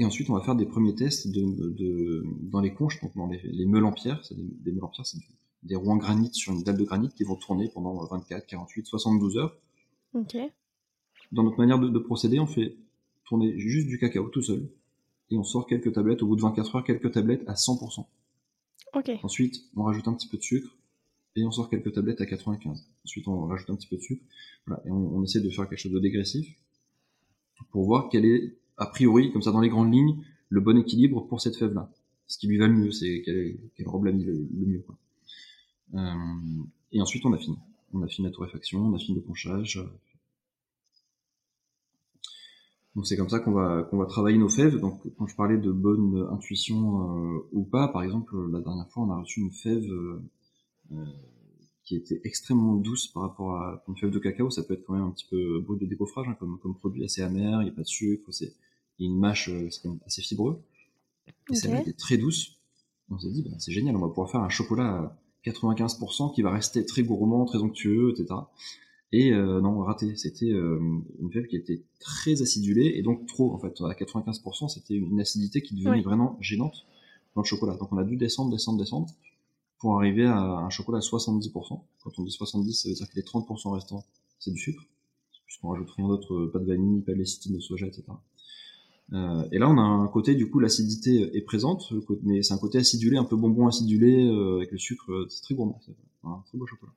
[0.00, 3.84] Et ensuite, on va faire des premiers tests dans les conches, donc dans les, meules
[3.84, 4.24] en pierre.
[4.24, 5.18] C'est des, meules en pierre, c'est
[5.62, 8.86] des roues en granit sur une dalle de granit qui vont tourner pendant 24, 48,
[8.86, 9.56] 72 heures.
[11.32, 12.76] Dans notre manière de, procéder, on fait
[13.24, 14.68] tourner juste du cacao tout seul.
[15.30, 18.04] Et on sort quelques tablettes, au bout de 24 heures, quelques tablettes à 100%.
[19.22, 20.76] Ensuite, on rajoute un petit peu de sucre
[21.34, 22.86] et on sort quelques tablettes à 95.
[23.04, 24.22] Ensuite, on rajoute un petit peu de sucre.
[24.66, 26.54] Voilà, et on, essaie de faire quelque chose de dégressif
[27.70, 31.26] pour voir quel est, a priori, comme ça dans les grandes lignes, le bon équilibre
[31.26, 31.90] pour cette fève-là.
[32.26, 34.84] Ce qui lui va le mieux, c'est quelle, robe l'a mis le, mieux.
[34.86, 34.98] Quoi.
[35.94, 36.14] Euh,
[36.92, 37.56] et ensuite, on a fini.
[37.94, 39.80] on affine la torréfaction, on affine le ponchage.
[42.94, 44.78] Donc c'est comme ça qu'on va qu'on va travailler nos fèves.
[44.78, 49.10] Donc quand je parlais de bonne intuition ou pas, par exemple la dernière fois on
[49.10, 49.88] a reçu une fève
[51.84, 54.50] qui était extrêmement douce par rapport à une fève de cacao.
[54.50, 57.04] Ça peut être quand même un petit peu brut de décoffrage hein, comme, comme produit
[57.04, 58.54] assez amer, il n'y a pas de sucre, c'est
[58.98, 60.62] une mâche, c'est assez fibreux.
[61.50, 62.58] Et celle-là était très douce.
[63.10, 66.42] On s'est dit, bah, c'est génial, on va pouvoir faire un chocolat à 95% qui
[66.42, 68.34] va rester très gourmand, très onctueux, etc.
[69.12, 70.16] Et euh, non, raté.
[70.16, 70.80] C'était euh,
[71.20, 73.80] une fève qui était très acidulée et donc trop, en fait.
[73.82, 76.86] À 95%, c'était une acidité qui devenait vraiment gênante
[77.34, 77.76] dans le chocolat.
[77.76, 79.08] Donc on a dû descendre, descendre, descendre
[79.78, 81.52] pour arriver à un chocolat à 70%.
[82.04, 84.04] Quand on dit 70, ça veut dire que les 30% restants,
[84.38, 84.84] c'est du sucre,
[85.44, 88.04] puisqu'on rajoute rien d'autre, pas de vanille, pas de lécithine, de soja, etc.
[89.12, 92.58] Euh, et là, on a un côté, du coup, l'acidité est présente, mais c'est un
[92.58, 95.92] côté acidulé, un peu bonbon acidulé, euh, avec le sucre, c'est très gourmand, c'est
[96.24, 96.92] un très beau chocolat.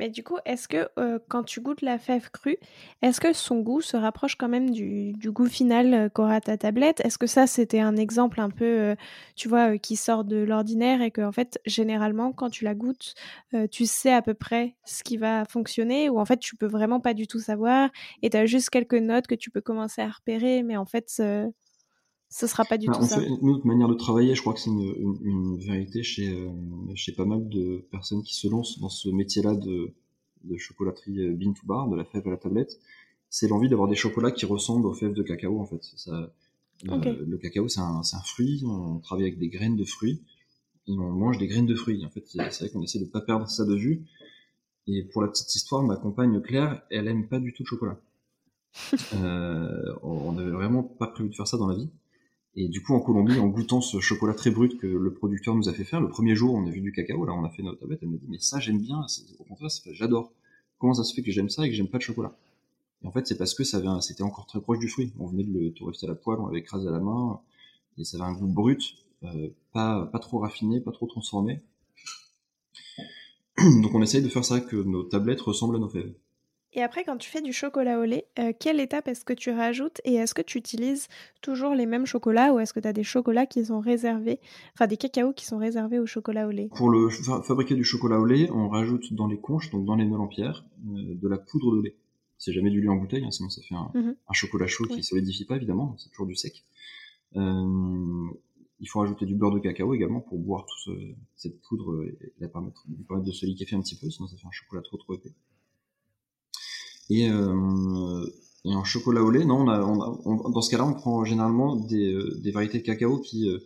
[0.00, 2.56] Mais du coup, est-ce que euh, quand tu goûtes la fève crue,
[3.02, 7.02] est-ce que son goût se rapproche quand même du, goût final euh, qu'aura ta tablette?
[7.04, 8.94] Est-ce que ça, c'était un exemple un peu, euh,
[9.36, 13.12] tu vois, qui sort de l'ordinaire et que, en fait, généralement, quand tu la goûtes,
[13.70, 17.00] tu sais à peu près ce qui va fonctionner ou en fait, tu peux vraiment
[17.00, 17.90] pas du tout savoir
[18.22, 21.20] et tu as juste quelques notes que tu peux commencer à repérer, mais en fait,
[22.30, 23.20] ce sera pas du bah, tout ça.
[23.42, 26.48] notre manière de travailler, je crois que c'est une, vérité chez, euh,
[26.94, 29.92] chez pas mal de personnes qui se lancent dans ce métier-là de,
[30.44, 32.78] de chocolaterie euh, bean to bar, de la fève à la tablette.
[33.30, 35.82] C'est l'envie d'avoir des chocolats qui ressemblent aux fèves de cacao, en fait.
[35.96, 36.32] Ça,
[36.84, 38.62] le cacao, c'est un, un, fruit.
[38.64, 40.22] On travaille avec des graines de fruits.
[40.86, 42.04] Et on mange des graines de fruits.
[42.04, 44.04] En fait, c'est vrai qu'on essaie de pas perdre ça de vue.
[44.86, 48.00] Et pour la petite histoire, ma compagne Claire, elle aime pas du tout le chocolat.
[49.14, 51.90] euh, on n'avait vraiment pas prévu de faire ça dans la vie.
[52.56, 55.68] Et du coup, en Colombie, en goûtant ce chocolat très brut que le producteur nous
[55.68, 57.62] a fait faire, le premier jour, on a vu du cacao, là, on a fait
[57.62, 59.06] notre tablette, elle m'a dit, mais ça, j'aime bien,
[59.38, 60.32] au contraire, j'adore.
[60.78, 62.34] Comment ça se fait que j'aime ça et que j'aime pas de chocolat?
[63.02, 65.12] Et en fait, c'est parce que ça c'était encore très proche du fruit.
[65.18, 67.40] On venait de le torréfier à la poêle, on l'avait écrasé à la main,
[67.98, 71.60] et ça avait un goût brut, euh, pas, pas trop raffiné, pas trop transformé.
[73.82, 76.12] Donc on essaye de faire ça, que nos tablettes ressemblent à nos fèves.
[76.72, 79.50] Et après, quand tu fais du chocolat au lait, euh, quelle étape est-ce que tu
[79.50, 81.08] rajoutes et est-ce que tu utilises
[81.42, 84.38] toujours les mêmes chocolats ou est-ce que tu as des chocolats qui sont réservés,
[84.74, 86.68] enfin des cacaos qui sont réservés au chocolat au lait?
[86.76, 90.04] Pour le fabriquer du chocolat au lait, on rajoute dans les conches, donc dans les
[90.04, 91.96] meules en pierre, euh, de la poudre de lait.
[92.38, 94.96] C'est jamais du lait en bouteille, hein, sinon ça fait un, mmh chocolat chaud qui
[94.96, 96.64] ne solidifie pas évidemment, c'est toujours du sec.
[97.34, 98.28] Euh,
[98.78, 100.96] il faut rajouter du beurre de cacao également pour boire toute
[101.34, 104.46] cette poudre et la permettre, permettre de se liquéfier un petit peu, sinon ça fait
[104.46, 105.34] un chocolat trop trop épais.
[107.10, 108.26] Et, euh,
[108.64, 111.76] et en chocolat au lait, non, on a, on dans ce cas-là, on prend généralement
[111.76, 113.58] des, euh, des variétés de cacao qui, euh,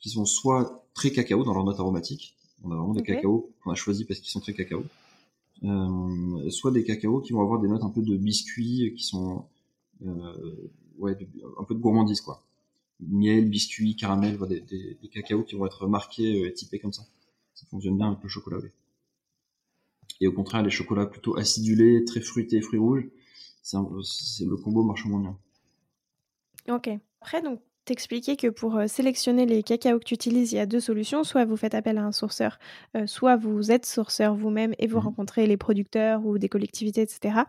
[0.00, 3.70] qui sont soit très cacao dans leur note aromatique, on a vraiment des cacaos qu'on
[3.70, 4.84] a choisis parce qu'ils sont très cacao,
[5.62, 9.44] euh, soit des cacaos qui vont avoir des notes un peu de biscuits qui sont
[10.06, 11.16] euh, ouais,
[11.58, 12.42] un peu de gourmandise quoi.
[13.00, 17.02] Miel, biscuit, caramel, des, des, des, cacaos qui vont être marqués et typés comme ça.
[17.54, 18.72] Ça fonctionne bien avec le chocolat au lait.
[20.20, 23.08] Et au contraire, les chocolats plutôt acidulés, très fruités, fruits rouges,
[23.62, 25.38] c'est le combo marche moins bien.
[26.74, 26.90] Ok.
[27.20, 30.66] Après, donc, t'expliquais que pour euh, sélectionner les cacaos que tu utilises, il y a
[30.66, 31.24] deux solutions.
[31.24, 32.58] Soit vous faites appel à un sourceur,
[32.96, 35.04] euh, soit vous êtes sourceur vous-même et vous mmh.
[35.04, 37.40] rencontrez les producteurs ou des collectivités, etc.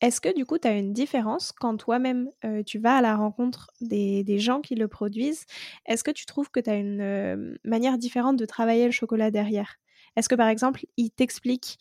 [0.00, 3.16] Est-ce que du coup, tu as une différence quand toi-même euh, tu vas à la
[3.16, 5.46] rencontre des, des, gens qui le produisent?
[5.86, 9.78] Est-ce que tu trouves que tu as une manière différente de travailler le chocolat derrière?
[10.16, 11.78] Est-ce que par exemple, il t'explique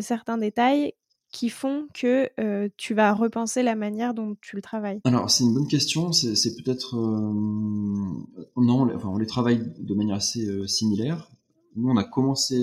[0.00, 0.94] certains détails
[1.30, 2.30] qui font que
[2.76, 5.00] tu vas repenser la manière dont tu le travailles?
[5.04, 6.12] Alors, c'est une bonne question.
[6.12, 6.96] C'est peut-être.
[6.96, 11.30] non, enfin, on les travaille de manière assez similaire.
[11.76, 12.56] Nous, on a commencé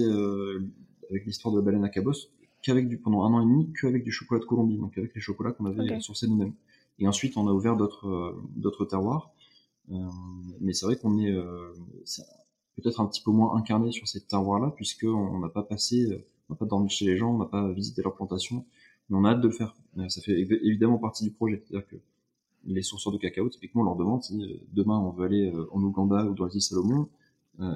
[1.10, 2.14] avec l'histoire de la baleine à cabos
[2.62, 5.22] qu'avec du, pendant un an et demi, qu'avec du chocolat de Colombie, donc avec les
[5.22, 6.54] chocolats qu'on avait sourcés nous-mêmes.
[7.00, 9.32] Et ensuite, on a ouvert d'autres d'autres terroirs.
[10.60, 11.36] mais c'est vrai qu'on est,
[12.76, 16.54] peut-être un petit peu moins incarné sur ces terroirs-là, puisqu'on n'a pas passé, euh, on
[16.54, 18.66] n'a pas dormi chez les gens, on n'a pas visité leur plantation,
[19.10, 19.76] mais on a hâte de le faire.
[19.98, 21.64] Euh, ça fait évidemment partie du projet.
[21.66, 21.96] C'est-à-dire que
[22.66, 25.82] les sourceurs de cacao, typiquement, on leur demande si euh, demain on veut aller en
[25.82, 27.08] Ouganda ou dans les îles Salomon,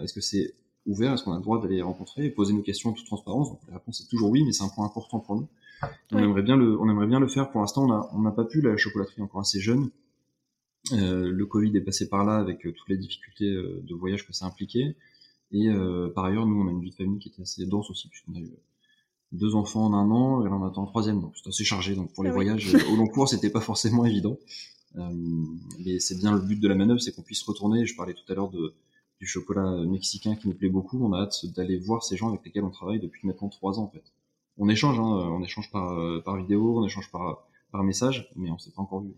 [0.02, 0.56] est-ce que c'est
[0.88, 2.26] ouvert Est-ce qu'on a le droit d'aller les rencontrer?
[2.26, 4.64] Et poser nos questions en toute transparence Donc la réponse est toujours oui, mais c'est
[4.64, 5.48] un point important pour nous.
[6.12, 7.52] On aimerait bien le, on aimerait bien le faire.
[7.52, 8.62] Pour l'instant, on n'a on n'a pas pu.
[8.62, 9.90] La chocolaterie encore assez jeune.
[10.94, 14.28] Euh, le Covid est passé par là avec euh, toutes les difficultés euh, de voyage
[14.28, 14.96] que ça impliquait.
[15.52, 15.70] Et
[16.16, 18.34] par ailleurs, nous, on a une vie de famille qui était assez dense aussi, puisqu'on
[18.34, 18.52] a eu
[19.32, 21.96] deux enfants en un an, et là on attend un troisième, donc c'est assez chargé.
[21.96, 24.38] Donc pour les ah voyages au long cours, c'était pas forcément évident.
[24.96, 27.86] mais c'est bien le but de la manœuvre, c'est qu'on puisse retourner.
[27.86, 28.74] Je parlais tout à l'heure de,
[29.22, 31.02] du chocolat mexicain qui nous plaît beaucoup.
[31.06, 33.84] On a hâte d'aller voir ces gens avec lesquels on travaille depuis maintenant trois ans
[33.84, 34.04] en fait.
[34.58, 38.58] on échange, hein, on échange par, par vidéo, on échange par, par message, mais on
[38.58, 39.14] s'est pas encore vu.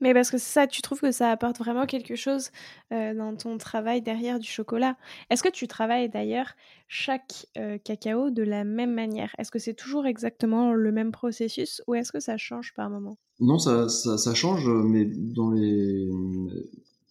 [0.00, 2.50] Mais parce que ça, tu trouves que ça apporte vraiment quelque chose
[2.90, 4.96] dans ton travail derrière du chocolat?
[5.30, 6.52] Est-ce que tu travailles d'ailleurs
[6.88, 7.46] chaque
[7.84, 9.34] cacao de la même manière?
[9.38, 13.16] Est-ce que c'est toujours exactement le même processus ou est-ce que ça change par moment?
[13.40, 16.08] Non, ça, change, mais dans les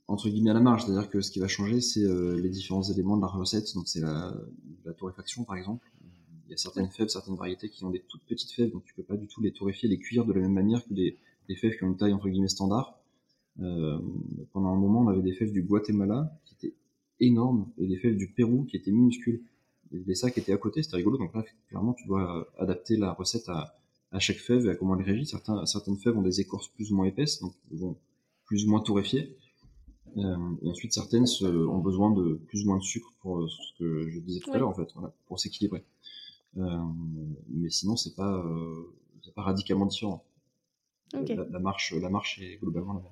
[0.08, 3.18] entre guillemets à la marge, c'est-à-dire que ce qui va changer, c'est les différents éléments
[3.18, 3.74] de la recette.
[3.74, 4.34] Donc c'est la,
[4.86, 5.92] la, torréfaction par exemple.
[6.48, 8.94] Il y a certaines fèves, certaines variétés qui ont des toutes petites fèves, donc tu
[8.94, 11.56] peux pas du tout les torréfier, les cuire de la même manière que des des
[11.56, 13.00] fèves qui ont une taille entre guillemets standard.
[13.62, 14.00] Euh,
[14.52, 16.76] pendant un moment, on avait des fèves du Guatemala qui étaient
[17.20, 19.44] énormes et des fèves du Pérou qui étaient minuscules.
[19.92, 21.18] Et des sacs étaient à côté, c'était rigolo.
[21.18, 23.78] Donc là, clairement, tu dois adapter la recette à,
[24.12, 25.26] à chaque fève et à comment elle réagit.
[25.26, 27.98] Certains, certaines fèves ont des écorces plus ou moins épaisses, donc vont
[28.46, 29.38] plus ou moins torréfiées.
[30.18, 33.78] Euh, et ensuite, certaines ont besoin de plus ou moins de sucre pour euh, ce
[33.78, 35.84] que je disais tout à l'heure, en fait, voilà, pour s'équilibrer.
[36.58, 36.78] Euh,
[37.50, 38.94] mais sinon, c'est pas, euh,
[39.36, 40.24] pas radicalement différent.
[41.14, 43.12] La, marche, la marche est globalement la même.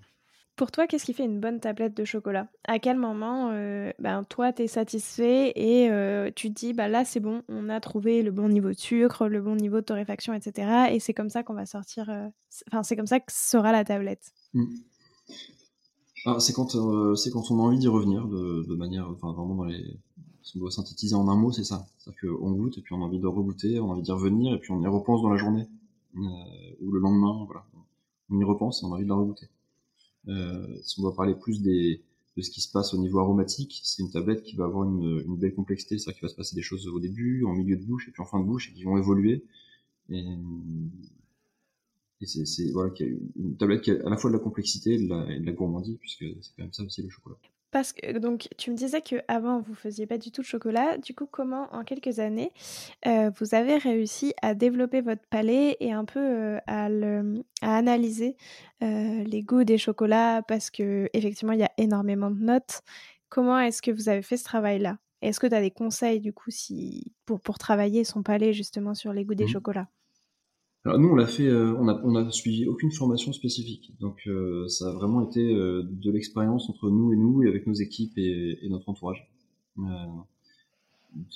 [0.56, 2.48] Pour toi, qu'est-ce qui fait une bonne tablette de chocolat?
[2.66, 6.88] À quel moment, euh, ben, toi, tu es satisfait et euh, tu te dis, bah,
[6.88, 9.86] là, c'est bon, on a trouvé le bon niveau de sucre, le bon niveau de
[9.86, 10.92] torréfaction, etc.
[10.92, 12.08] Et c'est comme ça qu'on va sortir.
[12.10, 12.28] Euh,
[12.72, 14.32] enfin, c'est comme ça que sera la tablette?
[14.54, 14.66] Mmh.
[16.28, 16.78] Ah, c'est quand,
[17.16, 19.10] c'est quand on a envie d'y revenir de, manière.
[19.10, 20.00] Enfin, vraiment dans les.
[20.44, 21.88] Si on doit synthétiser en un mot, c'est ça.
[21.98, 24.54] C'est-à-dire qu'on goûte et puis on a envie de regoûter, on a envie d'y revenir
[24.54, 25.68] et puis on y repense dans la journée
[26.16, 27.44] ou le lendemain.
[27.46, 27.66] Voilà
[28.30, 29.48] on y repense et on a envie de la regoûter.
[30.28, 32.02] Euh, si on doit parler plus des,
[32.38, 35.24] de ce qui se passe au niveau aromatique, c'est une tablette qui va avoir une,
[35.26, 37.84] une belle complexité, c'est-à-dire qu'il va se passer des choses au début, en milieu de
[37.84, 39.44] bouche et puis en fin de bouche et qui vont évoluer.
[40.10, 40.24] Et,
[42.22, 42.94] et c'est voilà,
[43.36, 45.46] une tablette qui a à la fois de la complexité et de la, et de
[45.46, 47.38] la gourmandise, puisque c'est quand même ça aussi le chocolat.
[47.74, 51.00] Parce que donc tu me disais que avant vous faisiez pas du tout de chocolat.
[51.00, 52.52] Du coup, comment en quelques années
[53.08, 57.76] euh, vous avez réussi à développer votre palais et un peu euh, à, le, à,
[57.76, 58.38] analyser
[58.84, 60.44] euh, les goûts des chocolats?
[60.48, 62.84] Parce que effectivement il y a énormément de notes.
[63.30, 65.00] Comment est-ce que vous avez fait ce travail-là?
[65.24, 68.94] Est-ce que tu as des conseils du coup si pour pour travailler son palais justement
[68.94, 69.48] sur les goûts des mmh.
[69.48, 69.88] chocolats?
[70.86, 73.94] Alors nous, on l'a fait, euh, on a, on a suivi aucune formation spécifique.
[74.02, 77.68] Donc euh, ça a vraiment été euh, de l'expérience entre nous et nous et avec
[77.68, 79.26] nos équipes et, et notre entourage.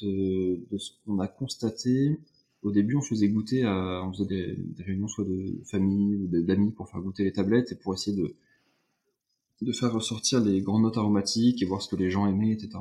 [0.01, 2.19] De, de, ce qu'on a constaté,
[2.61, 6.27] au début, on faisait goûter à, on faisait des, des réunions soit de famille ou
[6.27, 8.35] d'amis pour faire goûter les tablettes et pour essayer de
[9.61, 12.77] de faire ressortir les grandes notes aromatiques et voir ce que les gens aimaient, etc.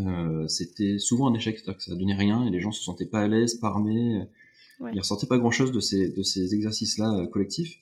[0.00, 3.06] Euh, c'était souvent un échec, c'est-à-dire que ça donnait rien et les gens se sentaient
[3.06, 4.26] pas à l'aise, pas armés
[4.80, 4.90] Ouais.
[4.94, 7.78] Il ressortait pas grand-chose de ces, de ces exercices-là euh, collectifs.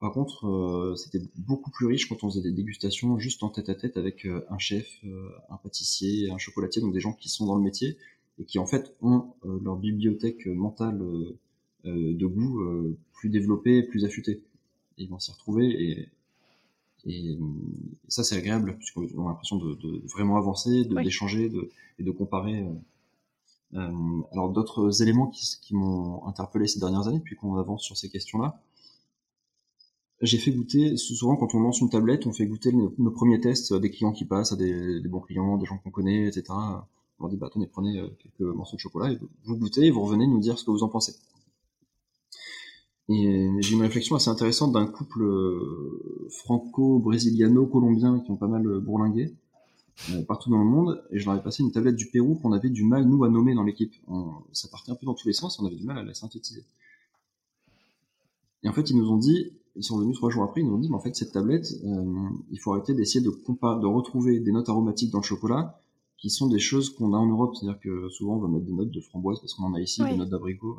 [0.00, 3.68] Par contre, euh, c'était beaucoup plus riche quand on faisait des dégustations juste en tête
[3.68, 5.00] à tête avec euh, un chef,
[5.48, 7.96] un pâtissier, un chocolatier, donc des gens qui sont dans le métier
[8.40, 10.98] et qui en fait ont leur bibliothèque mentale
[11.84, 14.42] de goût plus développée, plus affûtée.
[14.96, 16.08] Et ils vont s'y retrouver et,
[17.04, 17.38] et,
[18.08, 22.60] ça c'est agréable puisqu'on a l'impression de, de, vraiment avancer, d'échanger de, et de comparer
[22.60, 22.72] euh,
[23.74, 28.08] alors d'autres éléments qui, qui m'ont interpellé ces dernières années, puis qu'on avance sur ces
[28.08, 28.60] questions-là,
[30.22, 33.72] j'ai fait goûter, souvent quand on lance une tablette, on fait goûter nos, premiers tests
[33.72, 36.44] à des clients qui passent, à des, bons clients, des gens qu'on connaît, etc.
[37.18, 40.02] On dit, bah, tenez, prenez euh, quelques morceaux de chocolat, et vous goûtez, et vous
[40.02, 41.14] revenez nous dire ce que vous en pensez.
[43.08, 49.24] Et j'ai une réflexion assez intéressante d'un couple euh, franco-brésiliano-colombien qui ont pas mal bourlingué,
[49.24, 49.41] euh,
[50.26, 52.70] partout dans le monde, et je leur ai passé une tablette du Pérou qu'on avait
[52.70, 53.94] du mal, nous, à nommer dans l'équipe.
[54.52, 56.64] Ça partait un peu dans tous les sens, on avait du mal à la synthétiser.
[58.64, 60.74] Et en fait, ils nous ont dit, ils sont venus trois jours après, ils nous
[60.74, 64.38] ont dit, mais en fait, cette tablette, euh, il faut arrêter d'essayer de, de retrouver
[64.38, 65.80] des notes aromatiques dans le chocolat,
[66.18, 67.56] qui sont des choses qu'on a en Europe.
[67.56, 70.02] C'est-à-dire que souvent, on va mettre des notes de framboise, parce qu'on en a ici,
[70.04, 70.78] des notes d'abricot.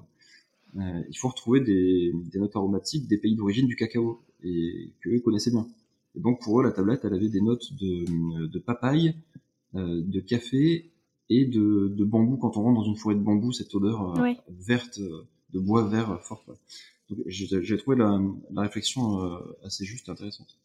[0.78, 5.20] Euh, il faut retrouver des, des notes aromatiques des pays d'origine du cacao, et qu'eux
[5.20, 5.68] connaissaient bien.
[6.16, 9.16] Et donc pour eux, la tablette, elle avait des notes de, de papaye,
[9.76, 10.92] euh, de café
[11.30, 12.38] et de, de, bambou.
[12.38, 15.88] Quand on rentre dans une forêt de bambou, cette odeur euh, verte, euh, de bois
[15.88, 16.48] vert forte.
[17.10, 18.20] Donc j'ai trouvé la,
[18.52, 19.20] la réflexion
[19.64, 20.58] assez juste et intéressante.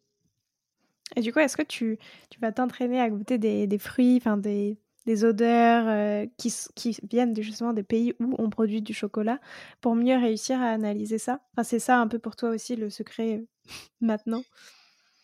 [1.16, 1.98] Et du coup, est-ce que tu,
[2.30, 7.34] tu vas t'entraîner à goûter des, des fruits, enfin des, des odeurs qui, qui, viennent
[7.34, 9.40] justement des pays où on produit du chocolat
[9.80, 11.40] pour mieux réussir à analyser ça?
[11.52, 13.44] Enfin, C'est ça un peu pour toi aussi le secret
[14.00, 14.42] maintenant?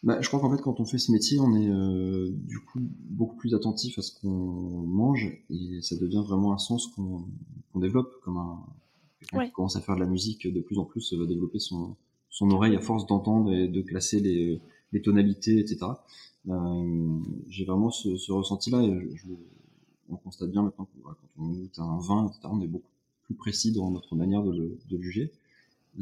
[0.04, 2.78] Bah, je crois qu'en fait, quand on fait ce métier, on est euh, du coup
[3.08, 7.26] beaucoup plus attentif à ce qu'on mange et ça devient vraiment un sens qu'on
[7.74, 8.62] développe, comme un
[9.20, 11.96] quelqu'un qui commence à faire de la musique de plus en plus va développer son,
[12.28, 14.60] son oreille à force d'entendre et de classer les,
[14.92, 15.86] les tonalités, etc.
[16.50, 19.26] Euh, J'ai vraiment ce, ce ressenti-là et je,
[20.10, 22.90] on constate bien maintenant que quand on goûte un vin, etc., on est beaucoup
[23.22, 25.32] plus précis dans notre manière de le, de le juger.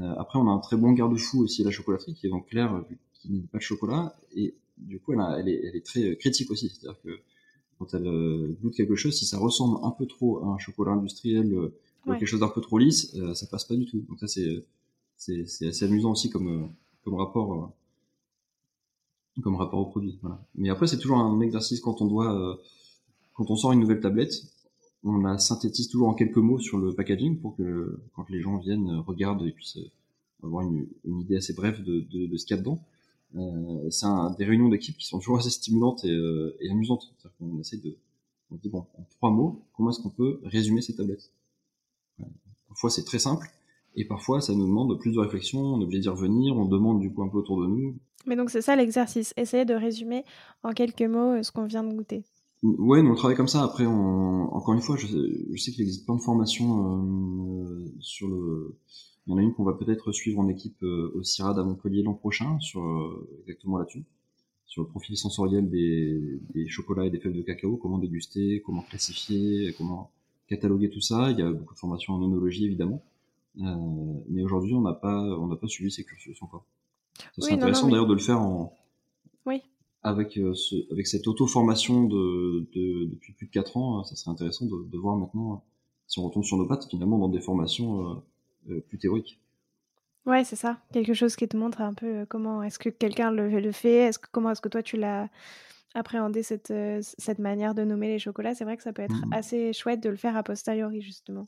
[0.01, 2.49] Euh, après, on a un très bon garde-fou aussi à la chocolaterie, qui est donc
[2.49, 2.83] clair,
[3.23, 6.51] qui n'est pas de chocolat, et du coup, elle, elle, est, elle est très critique
[6.51, 6.69] aussi.
[6.69, 7.21] C'est-à-dire que
[7.79, 10.93] quand elle euh, goûte quelque chose, si ça ressemble un peu trop à un chocolat
[10.93, 11.75] industriel, euh,
[12.07, 14.01] ou quelque chose d'un peu trop lisse, euh, ça passe pas du tout.
[14.09, 14.65] Donc ça, c'est
[15.17, 16.73] c'est assez amusant aussi comme
[17.05, 17.73] comme rapport
[19.41, 20.19] comme rapport au produit.
[20.21, 20.45] Voilà.
[20.57, 22.59] Mais après, c'est toujours un exercice quand on doit
[23.35, 24.35] quand on sort une nouvelle tablette,
[25.05, 28.59] on la synthétise toujours en quelques mots sur le packaging pour que quand les gens
[28.59, 29.79] viennent, regardent et puissent
[30.43, 32.83] avoir une, une idée assez brève de, de, de ce qu'il y a dedans.
[33.37, 34.07] Euh, c'est
[34.39, 37.15] des réunions d'équipe qui sont toujours assez stimulantes et, euh, et amusantes.
[37.41, 37.97] On essaie de,
[38.51, 41.31] on dit bon, en trois mots, comment est-ce qu'on peut résumer ces tablettes?
[42.69, 43.49] Parfois c'est très simple,
[43.97, 47.01] et parfois ça nous demande plus de réflexion, on est obligé d'y revenir, on demande
[47.01, 47.97] du coup un peu autour de nous.
[48.27, 50.25] Mais donc c'est ça l'exercice, essayer de résumer
[50.63, 52.25] en quelques mots euh, ce qu'on vient de goûter.
[52.63, 53.65] Ouais, nous on travaille comme ça.
[53.65, 54.55] Après, on...
[54.55, 58.79] encore une fois, je sais, sais qu'il existe plein de formations euh, sur le
[59.27, 61.63] il y en a une qu'on va peut-être suivre en équipe euh, au CIRAD à
[61.63, 64.05] Montpellier l'an prochain, sur euh, exactement là-dessus,
[64.67, 68.83] sur le profil sensoriel des, des, chocolats et des fèves de cacao, comment déguster, comment
[68.83, 70.11] classifier, comment
[70.49, 71.31] cataloguer tout ça.
[71.31, 73.03] Il y a beaucoup de formations en onologie évidemment,
[73.61, 73.63] euh,
[74.29, 76.65] mais aujourd'hui on n'a pas on n'a pas suivi ces cursus encore.
[77.37, 78.75] Ce serait intéressant d'ailleurs de le faire en
[79.47, 79.61] oui.
[80.03, 84.03] avec ce, avec cette auto-formation de, de, depuis plus de 4 ans.
[84.05, 85.63] Ça serait intéressant de, de voir maintenant
[86.13, 88.15] si on retombe sur nos pattes finalement dans des formations euh,
[88.89, 89.39] plus théorique.
[90.25, 90.79] Ouais, c'est ça.
[90.93, 94.09] Quelque chose qui te montre un peu euh, comment est-ce que quelqu'un le, le, fait,
[94.09, 95.29] est-ce que, comment est-ce que toi tu l'as
[95.95, 98.55] appréhendé cette, euh, cette manière de nommer les chocolats?
[98.55, 99.33] C'est vrai que ça peut être mmh.
[99.33, 101.47] assez chouette de le faire a posteriori, justement.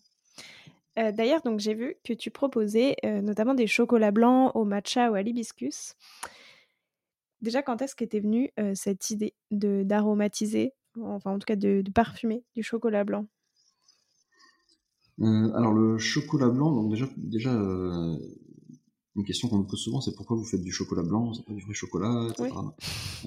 [0.96, 5.22] D'ailleurs, donc j'ai vu que tu proposais notamment des chocolats blancs au matcha ou à
[5.22, 5.96] l'hibiscus.
[7.40, 10.72] Déjà, quand est-ce qu'était venue cette idée de d'aromatiser,
[11.02, 13.26] enfin en tout cas de, de parfumer du chocolat blanc?
[13.26, 13.33] euh,
[15.20, 18.16] alors le chocolat blanc, donc déjà, déjà euh,
[19.16, 21.52] une question qu'on me pose souvent, c'est pourquoi vous faites du chocolat blanc, c'est pas
[21.52, 22.50] du vrai chocolat, etc.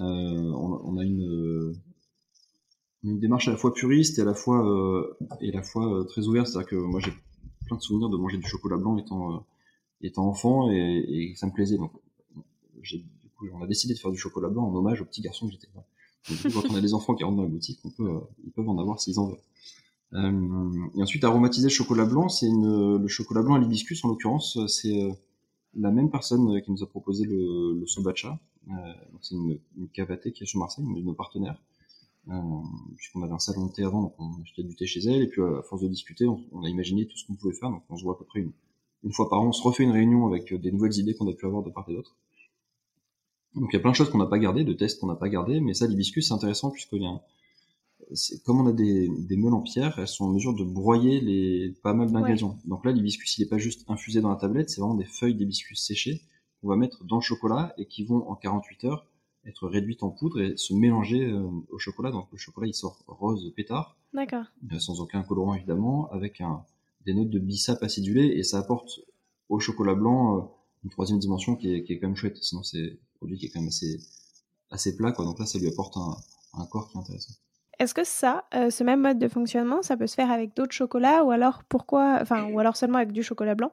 [0.00, 1.74] Euh, on, on, a une,
[3.04, 6.04] une démarche à la fois puriste et à la fois euh, et à la fois
[6.06, 7.12] très ouverte, c'est-à-dire que moi j'ai
[7.66, 9.46] plein de souvenirs de manger du chocolat blanc étant
[10.02, 11.78] étant enfant et, et, ça me plaisait.
[11.78, 11.92] Donc
[12.82, 15.46] du coup, on a décidé de faire du chocolat blanc en hommage au petit garçon
[15.46, 15.68] que j'étais.
[16.52, 18.78] Quand on a des enfants qui rentrent dans la boutique, on peut, ils peuvent en
[18.78, 19.40] avoir s'ils en veulent.
[20.14, 24.58] Euh, et ensuite, aromatiser le chocolat blanc, c'est le chocolat blanc à l'hibiscus en l'occurrence,
[24.66, 25.12] c'est euh,
[25.74, 28.38] la même personne euh, qui nous a proposé le, le sobacha.
[29.20, 31.60] c'est une, une cavaté qui est sur Marseille, une de nos partenaires.
[32.96, 35.28] puisqu'on avait un salon de thé avant, donc on achetait du thé chez elle, et
[35.28, 37.96] puis à force de discuter, on, a imaginé tout ce qu'on pouvait faire, donc on
[37.96, 38.52] se voit à peu près une,
[39.04, 41.32] une fois par an, on se refait une réunion avec des nouvelles idées qu'on a
[41.34, 42.16] pu avoir de part et d'autre.
[43.54, 45.16] Donc il y a plein de choses qu'on n'a pas gardées, de tests qu'on n'a
[45.16, 47.20] pas gardés, mais ça, l'hibiscus, c'est intéressant puisqu'il y a
[48.44, 51.74] comme on a des, des, meules en pierre, elles sont en mesure de broyer les
[51.82, 52.58] pas mal d'ingrédients.
[52.64, 55.34] Donc là, l'hibiscus, il n'est pas juste infusé dans la tablette, c'est vraiment des feuilles
[55.34, 56.22] d'hibiscus séchées
[56.60, 59.06] qu'on va mettre dans le chocolat et qui vont en 48 heures
[59.44, 62.10] être réduites en poudre et se mélanger euh, au chocolat.
[62.10, 63.96] Donc le chocolat, il sort rose pétard.
[64.12, 64.44] D'accord.
[64.72, 66.64] Euh, sans aucun colorant évidemment, avec un,
[67.06, 69.00] des notes de bissap acidulé et ça apporte
[69.48, 70.42] au chocolat blanc euh,
[70.84, 72.36] une troisième dimension qui est, qui est quand même chouette.
[72.38, 74.00] Sinon, c'est un produit qui est quand même assez,
[74.70, 75.24] assez plat, quoi.
[75.24, 76.16] Donc là, ça lui apporte un,
[76.54, 77.34] un corps qui est intéressant.
[77.78, 80.72] Est-ce que ça, euh, ce même mode de fonctionnement, ça peut se faire avec d'autres
[80.72, 83.72] chocolats ou alors pourquoi, enfin, ou alors seulement avec du chocolat blanc?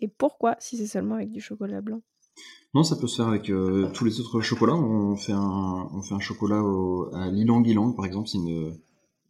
[0.00, 2.00] Et pourquoi si c'est seulement avec du chocolat blanc?
[2.74, 4.74] Non, ça peut se faire avec euh, tous les autres chocolats.
[4.74, 8.28] On fait un, on fait un chocolat au, à l'ilang-ilang, par exemple.
[8.28, 8.76] C'est une,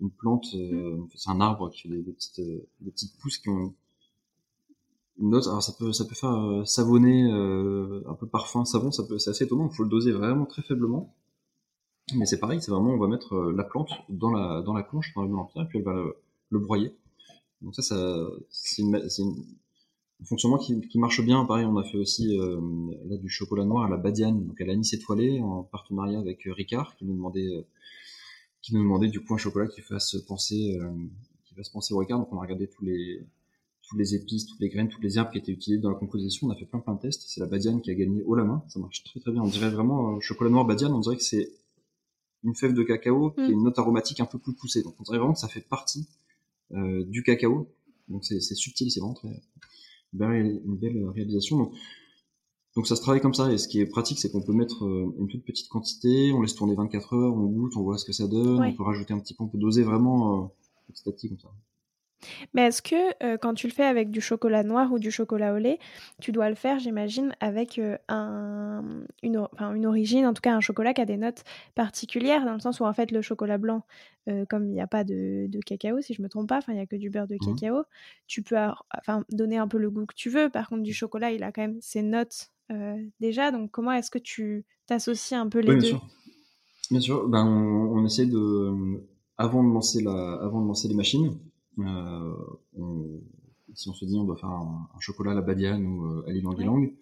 [0.00, 1.08] une plante, euh, mm.
[1.14, 2.40] c'est un arbre qui fait des, petites,
[2.80, 3.74] des petites pousses qui ont
[5.18, 5.46] une note.
[5.46, 8.90] Alors ça peut, ça peut faire savonner, un peu parfum, savon.
[8.90, 9.68] Ça peut, c'est assez étonnant.
[9.70, 11.14] Il faut le doser vraiment très faiblement.
[12.14, 14.84] Mais c'est pareil, c'est vraiment, on va mettre euh, la plante dans la, dans la
[14.84, 16.04] conche, dans la pierre, et puis elle va
[16.50, 16.94] le, broyer.
[17.62, 17.96] Donc ça, ça
[18.48, 21.44] c'est un fonctionnement qui, qui, marche bien.
[21.44, 22.60] Pareil, on a fait aussi euh,
[23.06, 26.52] là du chocolat noir à la badiane, donc à l'anis étoilé, en partenariat avec euh,
[26.52, 27.66] Ricard, qui nous demandait,
[28.62, 30.78] qui nous demandait du coup un chocolat qui fasse penser,
[31.44, 32.20] qui fasse penser au Ricard.
[32.20, 33.26] Donc on a regardé tous les,
[33.82, 36.46] tous les épices, toutes les graines, toutes les herbes qui étaient utilisées dans la composition.
[36.46, 37.24] On a fait plein plein de tests.
[37.26, 38.62] C'est la badiane qui a gagné haut la main.
[38.68, 39.42] Ça marche très très bien.
[39.42, 40.92] On dirait vraiment chocolat noir badiane.
[40.92, 41.52] On dirait que c'est
[42.46, 43.64] une fève de cacao qui a une mm.
[43.64, 44.82] note aromatique un peu plus poussée.
[44.82, 46.08] Donc on dirait vraiment que ça fait partie
[46.72, 47.68] euh, du cacao.
[48.08, 49.28] Donc c'est subtil, c'est vraiment très
[50.12, 51.58] une belle réalisation.
[51.58, 51.72] Donc,
[52.76, 53.50] donc, ça se travaille comme ça.
[53.50, 56.42] Et ce qui est pratique, c'est qu'on peut mettre euh, une toute petite quantité, on
[56.42, 59.14] laisse tourner 24 heures, on goûte, on voit ce que ça donne, on peut rajouter
[59.14, 60.46] un petit peu, on peut doser vraiment euh,
[60.92, 61.48] petit à petit comme ça.
[62.54, 65.58] Mais est-ce que quand tu le fais avec du chocolat noir ou du chocolat au
[65.58, 65.78] lait,
[66.20, 68.82] tu dois le faire, j'imagine, avec un,
[69.22, 71.44] une, une, origine, en tout cas un chocolat qui a des notes
[71.74, 73.82] particulières, dans le sens où en fait le chocolat blanc,
[74.48, 76.80] comme il n'y a pas de, de, cacao, si je me trompe pas, il n'y
[76.80, 77.84] a que du beurre de mmh cacao,
[78.26, 78.56] tu peux
[78.96, 80.48] enfin, donner un peu le goût que tu veux.
[80.48, 82.50] Par contre, du chocolat, il a quand même ses notes
[83.20, 83.50] déjà.
[83.50, 85.88] Donc comment est-ce que tu t'associes un peu les oui, bien deux?
[85.88, 86.06] sûr.
[86.90, 89.02] Bien sûr, ben, on, on essaie de,
[89.38, 91.30] avant de lancer la, avant de lancer les machines, euh,
[91.84, 93.20] on,
[93.74, 96.32] si on se dit on doit faire un, chocolat à la Badiane ou euh, à
[96.32, 96.92] l'Ilang Ilang,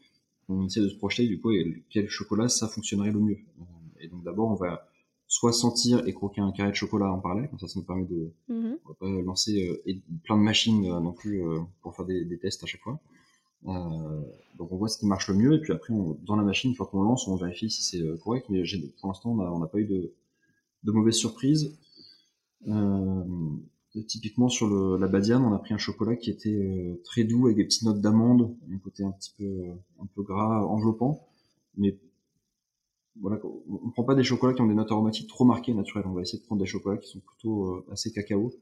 [0.49, 1.51] on essaie de se projeter du coup
[1.91, 3.39] quel chocolat ça fonctionnerait le mieux.
[3.61, 3.65] Euh,
[4.01, 4.87] et donc d'abord on va
[5.27, 8.05] soit sentir et croquer un carré de chocolat en parallèle, comme ça ça nous permet
[8.05, 9.83] de mmh on va pas lancer
[10.25, 11.43] plein de machines non plus
[11.81, 13.01] pour faire des, des, tests à chaque fois.
[13.67, 14.21] Euh,
[14.59, 16.71] donc on voit ce qui marche le mieux et puis après on, dans la machine
[16.71, 18.63] une fois qu'on lance on vérifie si c'est correct mais
[19.01, 20.13] pour l'instant on n'a pas eu de,
[20.83, 21.79] de mauvaises surprises.
[23.97, 27.25] Euh, typiquement sur le, la Badiane, on a pris un chocolat qui était euh, très
[27.25, 30.65] doux avec des petites notes d'amande, un côté un petit peu euh, un peu gras,
[30.65, 31.27] enveloppant.
[31.77, 31.97] Mais
[33.21, 36.07] voilà, on, prend pas des chocolats qui ont des notes aromatiques trop marquées naturelles.
[36.07, 38.53] On va essayer de prendre des chocolats qui sont plutôt euh, assez cacao.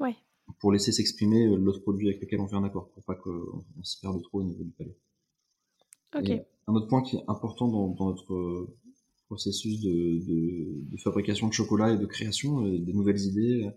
[0.00, 0.14] Ouais.
[0.60, 4.00] Pour laisser s'exprimer l'autre produit avec lequel on fait un accord, pour pas qu'on s'y
[4.00, 4.96] perde trop au niveau du palais.
[6.14, 6.30] Ok.
[6.68, 8.68] un autre point qui est important dans, dans notre
[9.26, 13.70] processus de, de, de, fabrication de chocolat et de création, des nouvelles idées, euh,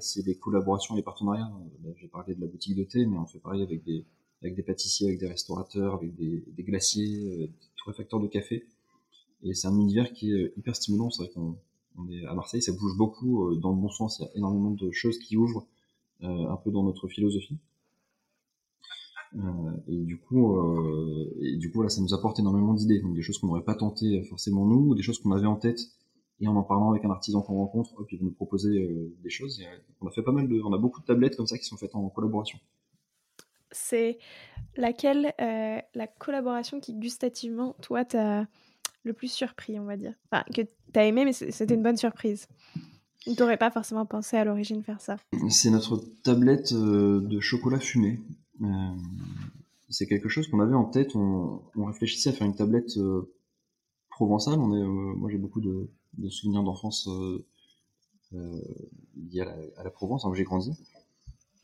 [0.00, 1.50] c'est des collaborations et les partenariats.
[1.96, 4.04] J'ai parlé de la boutique de thé, mais on fait pareil avec des,
[4.42, 8.66] avec des pâtissiers, avec des restaurateurs, avec des, des glaciers, euh, des torréfacteurs de café.
[9.42, 11.10] Et c'est un univers qui est hyper stimulant.
[11.10, 11.56] C'est vrai qu'on
[11.98, 14.18] on est à Marseille, ça bouge beaucoup euh, dans le bon sens.
[14.18, 15.66] Il y a énormément de choses qui ouvrent
[16.22, 17.58] euh, un peu dans notre philosophie.
[19.34, 19.40] Euh,
[19.88, 23.00] et du coup, euh, et du coup, voilà, ça nous apporte énormément d'idées.
[23.00, 25.56] Donc des choses qu'on n'aurait pas tenté forcément nous, ou des choses qu'on avait en
[25.56, 25.80] tête
[26.40, 29.14] et en en parlant avec un artisan qu'on rencontre, hop, il va nous proposer euh,
[29.22, 29.60] des choses.
[29.60, 31.56] Et, euh, on a fait pas mal de, on a beaucoup de tablettes comme ça
[31.56, 32.58] qui sont faites en collaboration.
[33.70, 34.18] C'est
[34.76, 38.44] laquelle euh, la collaboration qui gustativement, toi, t'as
[39.04, 40.14] le plus surpris, on va dire?
[40.30, 40.62] Enfin, que
[40.92, 42.48] t'as aimé, mais c'était une bonne surprise.
[43.20, 45.16] Tu n'aurais pas forcément pensé à l'origine faire ça.
[45.48, 48.20] C'est notre tablette de chocolat fumé.
[49.88, 51.14] c'est quelque chose qu'on avait en tête.
[51.14, 52.98] On, on, réfléchissait à faire une tablette
[54.10, 54.58] provençale.
[54.58, 55.88] On est, moi, j'ai beaucoup de,
[56.18, 57.44] de souvenirs d'enfance euh,
[58.34, 58.60] euh,
[59.16, 60.72] liés à la, à la Provence, hein, où j'ai grandi.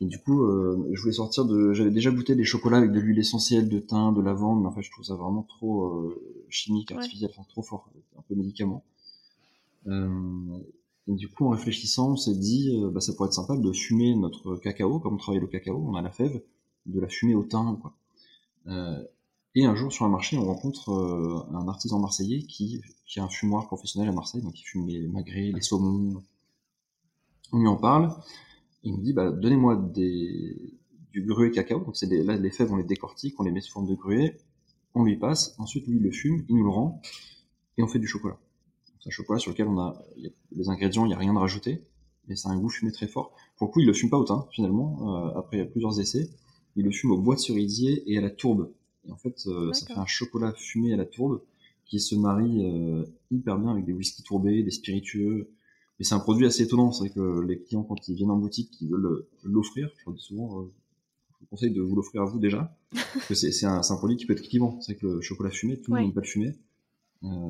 [0.00, 1.72] Et du coup, euh, je voulais sortir de.
[1.72, 4.72] J'avais déjà goûté des chocolats avec de l'huile essentielle, de thym, de lavande, mais en
[4.72, 8.84] fait, je trouve ça vraiment trop euh, chimique, artificiel, enfin, trop fort, un peu médicament.
[9.88, 10.58] Euh,
[11.08, 14.14] et du coup, en réfléchissant, on s'est dit, bah, ça pourrait être sympa de fumer
[14.14, 16.42] notre cacao, comme on travaille le cacao, on a la fève,
[16.86, 17.94] de la fumer au thym, quoi.
[19.58, 23.24] Et un jour sur un marché, on rencontre euh, un artisan marseillais qui, qui a
[23.24, 26.22] un fumoir professionnel à Marseille, donc il fume les magrets, les saumons.
[27.50, 28.14] On lui en parle.
[28.84, 31.80] Il nous dit, bah, donnez-moi du gruet cacao.
[31.80, 34.38] Donc c'est là, les fèves, on les décortique, on les met sous forme de gruet,
[34.94, 35.56] on lui passe.
[35.58, 37.02] Ensuite, lui, il le fume, il nous le rend,
[37.78, 38.38] et on fait du chocolat.
[39.00, 40.00] C'est un chocolat sur lequel on a,
[40.52, 41.82] les ingrédients, il n'y a rien de rajouté,
[42.28, 43.34] mais c'est un goût fumé très fort.
[43.56, 45.32] Pour le coup, il le fume pas au finalement.
[45.32, 46.30] Euh, après, plusieurs essais.
[46.76, 48.70] Il le fume au bois de cerisier et à la tourbe.
[49.08, 51.40] Et en fait, euh, ça fait un chocolat fumé à la tourbe
[51.86, 55.50] qui se marie euh, hyper bien avec des whisky tourbés, des spiritueux.
[55.98, 56.92] Mais c'est un produit assez étonnant.
[56.92, 59.90] C'est vrai que les clients, quand ils viennent en boutique, ils veulent euh, l'offrir.
[59.98, 62.76] Je leur dis souvent, je vous conseille de vous l'offrir à vous déjà.
[62.92, 64.80] parce que c'est un, un, produit qui peut être clivant.
[64.80, 66.54] C'est que le chocolat fumé, tout le monde n'aime pas le fumer.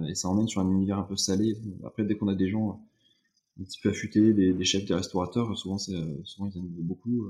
[0.09, 1.59] Et ça emmène sur un univers un peu salé.
[1.85, 2.81] Après, dès qu'on a des gens
[3.61, 7.29] un petit peu affûtés, des, des chefs, des restaurateurs, souvent, souvent ils aiment beaucoup.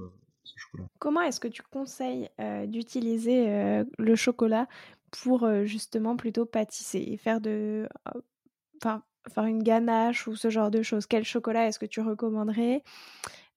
[0.98, 4.68] Comment est-ce que tu conseilles euh, d'utiliser euh, le chocolat
[5.10, 7.88] pour euh, justement plutôt pâtisser et faire de,
[8.76, 11.06] enfin faire une ganache ou ce genre de choses?
[11.06, 12.82] Quel chocolat est-ce que tu recommanderais?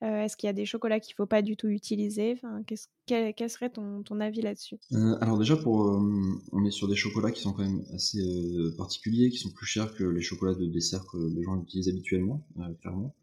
[0.04, 2.34] Est-ce qu'il y a des chocolats qu'il faut pas du tout utiliser?
[2.34, 2.64] Enfin,
[3.06, 4.78] quel, quel, serait ton, ton avis là-dessus?
[5.22, 6.02] Alors déjà, pour,
[6.52, 8.20] on est sur des chocolats qui sont quand même assez
[8.80, 12.44] particuliers, qui sont plus chers que les chocolats de dessert que les gens utilisent habituellement,
[12.82, 13.14] clairement.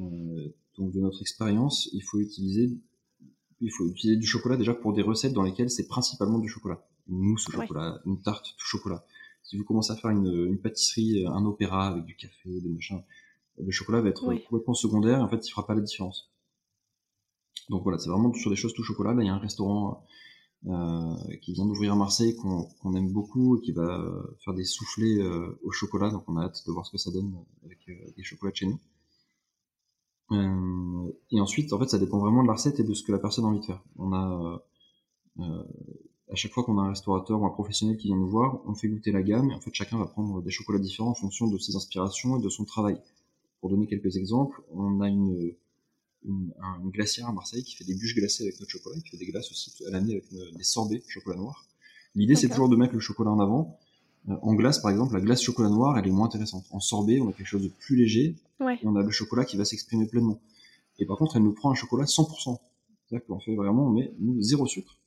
[0.00, 2.76] donc de notre expérience, il faut utiliser
[3.60, 6.84] il faut utiliser du chocolat déjà pour des recettes dans lesquelles c'est principalement du chocolat.
[7.08, 9.04] Une mousse au chocolat, une tarte au chocolat.
[9.42, 13.02] Si vous commencez à faire une, une, pâtisserie, un opéra avec du café, des machins,
[13.58, 16.30] le chocolat va être complètement secondaire et en fait il fera pas la différence.
[17.68, 19.14] Donc voilà, c'est vraiment sur des choses tout chocolat.
[19.14, 20.04] Là, il y a un restaurant
[20.66, 24.04] euh, qui vient d'ouvrir à Marseille qu'on aime beaucoup et qui va
[24.44, 26.10] faire des soufflets euh, au chocolat.
[26.10, 27.34] Donc on a hâte de voir ce que ça donne
[27.64, 28.78] avec euh, des chocolats de chez nous.
[30.32, 33.12] Euh, et ensuite, en fait, ça dépend vraiment de la recette et de ce que
[33.12, 33.82] la personne a envie de faire.
[33.96, 34.62] On a
[35.38, 35.62] euh, euh,
[36.30, 38.74] à chaque fois qu'on a un restaurateur ou un professionnel qui vient nous voir, on
[38.74, 41.46] fait goûter la gamme et en fait chacun va prendre des chocolats différents en fonction
[41.46, 43.00] de ses inspirations et de son travail.
[43.60, 45.54] Pour donner quelques exemples, on a une,
[46.24, 46.52] une,
[46.90, 49.50] glacière à Marseille qui fait des bûches glacées avec notre chocolat, qui fait des glaces
[49.50, 51.64] aussi à l'année avec des sorbets chocolat noir.
[52.16, 53.78] L'idée, c'est toujours de mettre le chocolat en avant.
[54.28, 56.64] En glace, par exemple, la glace chocolat noir, elle est moins intéressante.
[56.70, 59.56] En sorbet, on a quelque chose de plus léger, et on a le chocolat qui
[59.56, 60.40] va s'exprimer pleinement.
[60.98, 62.58] Et par contre, elle nous prend un chocolat 100%.
[63.08, 64.98] C'est-à-dire qu'on fait vraiment, on met zéro sucre.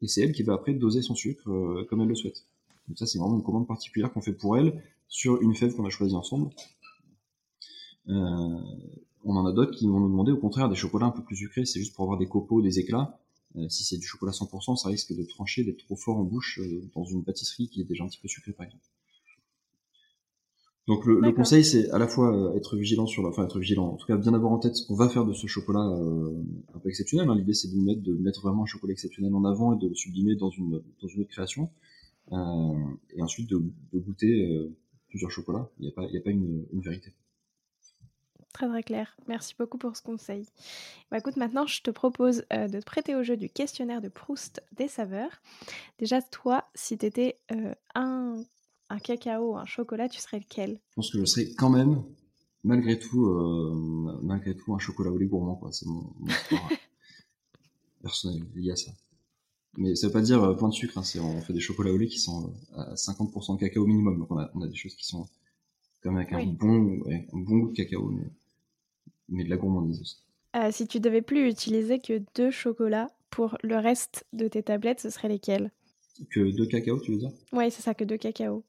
[0.00, 1.42] Et c'est elle qui va après doser son sucre
[1.88, 2.44] comme elle le souhaite.
[2.88, 5.84] Donc ça, c'est vraiment une commande particulière qu'on fait pour elle sur une fève qu'on
[5.84, 6.50] a choisie ensemble.
[8.08, 8.58] Euh,
[9.24, 11.36] on en a d'autres qui vont nous demander au contraire des chocolats un peu plus
[11.36, 13.20] sucrés, c'est juste pour avoir des copeaux, des éclats.
[13.56, 16.58] Euh, si c'est du chocolat 100%, ça risque de trancher, d'être trop fort en bouche
[16.62, 18.84] euh, dans une pâtisserie qui est déjà un petit peu sucrée par exemple.
[20.88, 23.96] Donc le, conseil c'est à la fois être vigilant sur la, enfin être vigilant, en
[23.96, 26.88] tout cas bien avoir en tête ce qu'on va faire de ce chocolat un peu
[26.88, 27.30] exceptionnel.
[27.30, 27.36] Hein.
[27.36, 29.94] L'idée c'est de mettre, de mettre vraiment un chocolat exceptionnel en avant et de le
[29.94, 31.70] sublimer dans une dans une autre création.
[32.32, 34.72] et ensuite de, de goûter
[35.12, 35.70] plusieurs chocolats.
[35.78, 37.12] Il n'y a pas, il a pas une, vérité.
[38.52, 39.16] Très très clair.
[39.28, 40.46] Merci beaucoup pour ce conseil.
[41.10, 44.08] Bah, écoute, maintenant je te propose euh, de te prêter au jeu du questionnaire de
[44.08, 45.30] Proust des saveurs.
[45.98, 48.42] Déjà, toi, si tu étais euh, un,
[48.90, 50.80] un cacao, un chocolat, tu serais lequel?
[50.90, 52.02] Je pense que je serais quand même,
[52.62, 55.58] malgré tout, euh, malgré tout un chocolat au lait gourmand.
[55.70, 56.68] C'est mon, mon histoire
[58.02, 58.90] personnelle liée à ça.
[59.78, 62.08] Mais ça veut pas dire plein de sucre, hein, on fait des chocolats au lait
[62.08, 64.18] qui sont à 50% de cacao minimum.
[64.18, 65.26] Donc on a, on a, des choses qui sont
[66.04, 68.24] même avec un, bon, un bon goût de cacao, mais,
[69.28, 70.16] mais de la gourmandise aussi.
[70.56, 75.00] Euh, si tu devais plus utiliser que deux chocolats pour le reste de tes tablettes,
[75.00, 75.70] ce serait lesquels?
[76.30, 77.30] Que deux cacao, tu veux dire?
[77.52, 78.62] Oui, c'est ça, que deux cacao.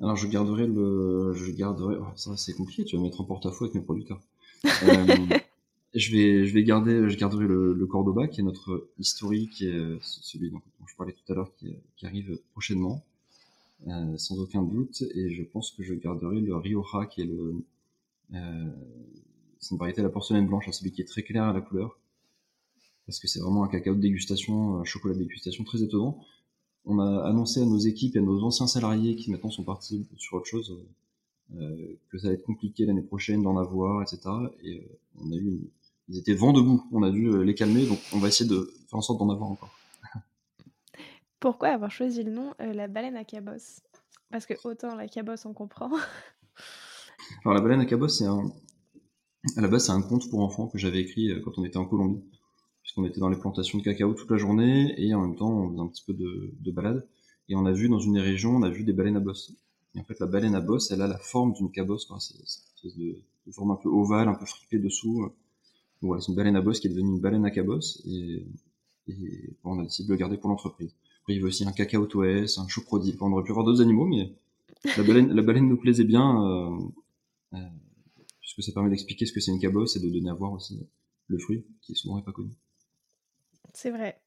[0.00, 3.64] Alors je garderai le, je garderai, oh, ça c'est compliqué, tu vas mettre en porte-à-faux
[3.64, 4.20] avec mes producteurs.
[5.94, 9.98] Je vais, je vais garder, je garderai le, le Cordoba qui est notre historique, est
[10.02, 13.02] celui dont, je parlais tout à l'heure, qui, qui, arrive prochainement,
[13.86, 15.02] euh, sans aucun doute.
[15.14, 17.64] Et je pense que je garderai le Rioja qui est le, euh,
[18.30, 21.60] c'est une variété à la porcelaine blanche, hein, celui qui est très clair à la
[21.60, 21.98] couleur,
[23.06, 26.20] parce que c'est vraiment un cacao de dégustation, un chocolat de dégustation très étonnant.
[26.84, 30.06] On a annoncé à nos équipes et à nos anciens salariés qui maintenant sont partis
[30.16, 30.78] sur autre chose.
[31.56, 34.20] Euh, que ça va être compliqué l'année prochaine d'en avoir, etc.
[34.62, 35.70] Et euh, on a eu une,
[36.08, 36.86] ils étaient vent debout.
[36.92, 39.30] On a dû euh, les calmer, donc on va essayer de faire en sorte d'en
[39.30, 39.74] avoir encore.
[41.40, 43.80] Pourquoi avoir choisi le nom euh, la baleine à cabosse
[44.30, 45.90] Parce que autant la cabosse on comprend.
[47.44, 48.52] Alors la baleine à cabosse, c'est un,
[49.56, 51.76] à la base c'est un conte pour enfants que j'avais écrit euh, quand on était
[51.76, 52.22] en Colombie,
[52.82, 55.70] puisqu'on était dans les plantations de cacao toute la journée et en même temps on
[55.70, 57.06] faisait un petit peu de, de balade
[57.48, 59.52] et on a vu dans une des régions, on a vu des baleines à bosse.
[59.94, 62.42] Et en fait la baleine à bosse, elle a la forme d'une cabosse, c'est une
[62.42, 65.30] espèce forme un peu ovale, un peu fripée dessous
[66.02, 68.44] voilà, c'est une baleine à bosse qui est devenue une baleine à cabosse et,
[69.08, 70.94] et on a décidé de le garder pour l'entreprise.
[71.20, 73.16] Après, il y avait aussi un cacao toès, un chocrodile.
[73.20, 74.32] on aurait pu avoir d'autres animaux, mais
[74.96, 76.88] la baleine, la baleine nous plaisait bien euh, euh,
[78.40, 80.86] puisque ça permet d'expliquer ce que c'est une cabosse et de donner à voir aussi
[81.26, 82.52] le fruit qui souvent n'est pas connu.
[83.74, 84.20] C'est vrai.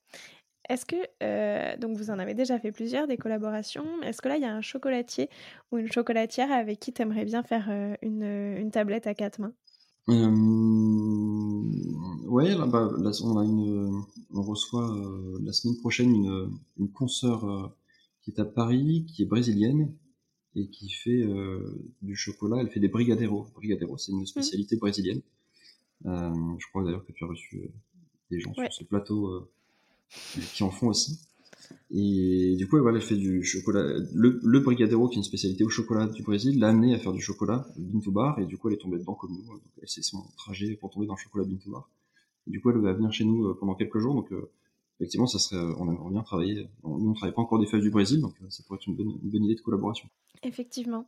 [0.69, 4.37] Est-ce que, euh, donc vous en avez déjà fait plusieurs, des collaborations, est-ce que là
[4.37, 5.29] il y a un chocolatier
[5.71, 7.69] ou une chocolatière avec qui tu aimerais bien faire
[8.01, 9.53] une, une tablette à quatre mains?
[10.09, 10.29] Euh,
[12.27, 12.89] ouais, là, bah,
[13.23, 14.01] on a une,
[14.33, 17.67] on reçoit euh, la semaine prochaine une, une consoeur euh,
[18.21, 19.93] qui est à Paris, qui est brésilienne
[20.55, 22.57] et qui fait euh, du chocolat.
[22.59, 23.47] Elle fait des brigadeiros.
[23.55, 25.21] Brigadeiro, c'est une spécialité brésilienne.
[26.05, 27.69] je crois d'ailleurs que tu as reçu
[28.29, 29.47] des gens sur ce plateau
[30.53, 31.19] qui en font aussi.
[31.93, 33.83] Et du coup, voilà, elle fait du chocolat.
[34.13, 37.11] Le, le Brigadeiro, qui est une spécialité au chocolat du Brésil, l'a amené à faire
[37.11, 39.45] du chocolat Bintou Bar, et du coup, elle est tombée dedans comme nous.
[39.45, 41.89] Donc, c'est son trajet pour tomber dans le chocolat Bintou Bar.
[42.47, 44.15] Et du coup, elle va venir chez nous euh, pendant quelques jours.
[44.15, 44.49] Donc, euh,
[45.01, 46.69] effectivement, ça serait, on aimerait bien travailler.
[46.83, 48.95] Nous, on travaille pas encore des feuilles du Brésil, donc euh, ça pourrait être une
[48.95, 50.07] bonne, une bonne idée de collaboration.
[50.43, 51.05] Effectivement.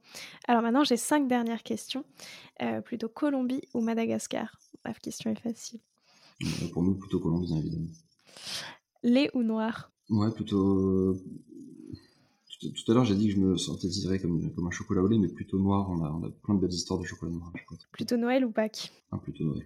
[0.48, 2.04] Alors maintenant, j'ai cinq dernières questions.
[2.86, 4.60] plutôt Colombie ou Madagascar?
[4.86, 5.80] La question est facile.
[6.74, 7.88] pour nous, plutôt Colombie, évidemment.
[9.04, 9.92] Lait ou noir?
[10.10, 11.16] Ouais, plutôt.
[12.60, 15.18] Tout, à l'heure, j'ai dit que je me synthétiserais comme, comme un chocolat au lait,
[15.18, 15.90] mais plutôt noir.
[15.90, 17.52] On a, on a plein de belles histoires de chocolat noir.
[17.92, 18.92] Plutôt Noël ou Pâques?
[19.12, 19.66] Ah, plutôt Noël.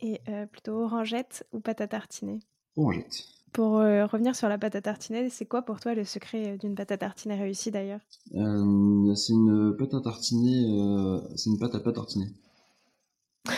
[0.00, 2.40] Et euh, plutôt orangette ou pâte à tartiner?
[2.76, 3.24] Orangette.
[3.58, 6.56] Pour euh, revenir sur la pâte à tartiner, c'est quoi pour toi le secret euh,
[6.56, 7.98] d'une pâte à tartiner réussie d'ailleurs?
[8.30, 12.28] C'est une pâte à tartiner, c'est une pâte à pas tartiner.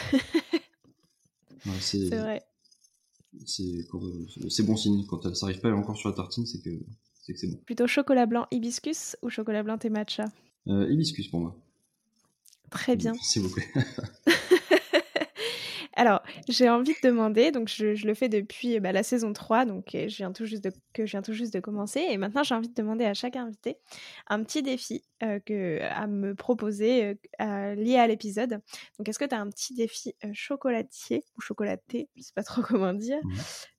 [1.81, 2.43] c'est vrai
[3.47, 5.05] c'est bon signe.
[5.05, 6.71] Quand ça n'arrive pas encore sur la tartine, c'est que
[7.37, 7.59] c'est bon.
[7.67, 10.25] Plutôt chocolat blanc hibiscus ou chocolat blanc thé matcha
[10.69, 11.55] euh, Hibiscus pour moi.
[12.71, 13.13] Très bien.
[13.21, 13.69] S'il vous plaît.
[16.01, 19.91] Alors, j'ai envie de demander, donc je, le fais depuis bah, la saison 3, donc
[19.93, 22.55] je viens tout juste de, que je viens tout juste de commencer, et maintenant j'ai
[22.55, 23.77] envie de demander à chaque invité
[24.27, 28.63] un petit défi que, à me proposer lié à l'épisode.
[28.97, 32.63] Donc, est-ce que tu as un petit défi chocolatier ou chocolaté, je sais pas trop
[32.67, 33.35] comment dire, mmh.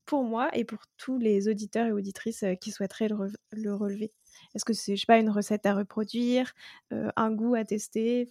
[0.06, 4.12] pour moi et pour tous les auditeurs et auditrices qui souhaiteraient le, relever?
[4.54, 6.54] Est-ce que c'est, je sais pas, une recette à reproduire,
[6.92, 8.30] un goût à tester?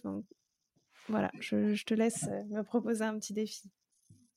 [1.07, 3.69] Voilà, je, te laisse euh, me proposer un petit défi.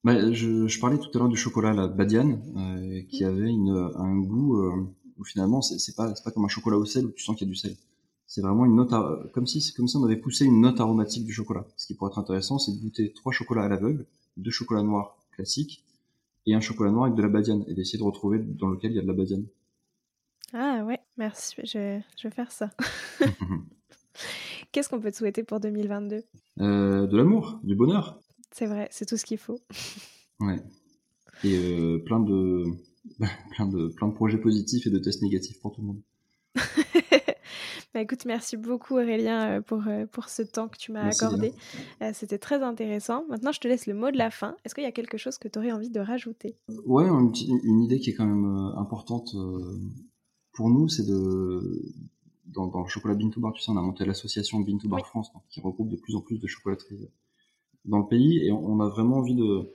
[0.04, 3.26] Bah, je, parlais tout à l'heure du chocolat la Badiane, euh, qui mmh.
[3.26, 3.50] avait
[3.96, 4.86] un goût euh,
[5.16, 7.50] où finalement c'est pas pas comme un chocolat au sel où tu sens qu'il y
[7.50, 7.74] a du sel.
[8.26, 8.92] C'est vraiment une note
[9.32, 11.66] comme si comme si on avait poussé une note aromatique du chocolat.
[11.76, 15.16] Ce qui pourrait être intéressant, c'est de goûter trois chocolats à l'aveugle, deux chocolats noirs
[15.32, 15.84] classiques
[16.46, 18.96] et un chocolat noir avec de la Badiane et d'essayer de retrouver dans lequel il
[18.96, 19.46] y a de la Badiane.
[20.52, 22.70] Ah ouais, merci, je, je vais faire ça.
[24.72, 26.22] Qu'est-ce qu'on peut te souhaiter pour 2022
[26.60, 28.20] euh, De l'amour, du bonheur.
[28.54, 29.58] C'est vrai, c'est tout ce qu'il faut.
[30.40, 30.60] Ouais.
[31.44, 32.64] Et euh, plein, de,
[33.52, 36.02] plein, de, plein de projets positifs et de tests négatifs pour tout le monde.
[37.94, 41.52] bah écoute, merci beaucoup Aurélien euh, pour, pour ce temps que tu m'as accordé.
[42.14, 43.24] C'était très intéressant.
[43.28, 44.56] Maintenant, je te laisse le mot de la fin.
[44.64, 46.56] Est-ce qu'il y a quelque chose que tu aurais envie de rajouter?
[46.84, 47.32] Ouais, une,
[47.62, 49.36] une, idée qui est quand même importante
[50.52, 51.94] pour nous, c'est de,
[52.46, 54.88] dans, dans, le chocolat Bean to Bar, tu sais, on a monté l'association Bean to
[54.88, 57.08] Bar France, qui regroupe de plus en plus de chocolateries
[57.84, 59.70] dans le pays, et on, a vraiment envie de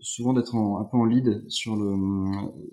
[0.00, 1.96] souvent d'être un peu en lead sur le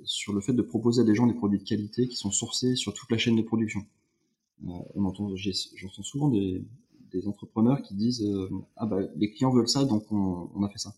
[0.03, 2.75] sur le fait de proposer à des gens des produits de qualité qui sont sourcés
[2.75, 3.81] sur toute la chaîne de production.
[4.65, 6.63] Euh, on entend, j'entends souvent des,
[7.11, 10.69] des entrepreneurs qui disent euh, ah bah les clients veulent ça donc on, on a
[10.69, 10.93] fait ça.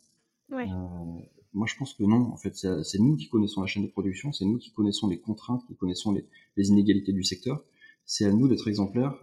[0.50, 0.68] Ouais.
[0.70, 1.22] Euh,
[1.56, 2.32] moi, je pense que non.
[2.32, 5.20] En fait, c'est nous qui connaissons la chaîne de production, c'est nous qui connaissons les
[5.20, 6.26] contraintes, qui connaissons les,
[6.58, 7.64] les inégalités du secteur
[8.06, 9.16] c'est à nous d'être exemplaires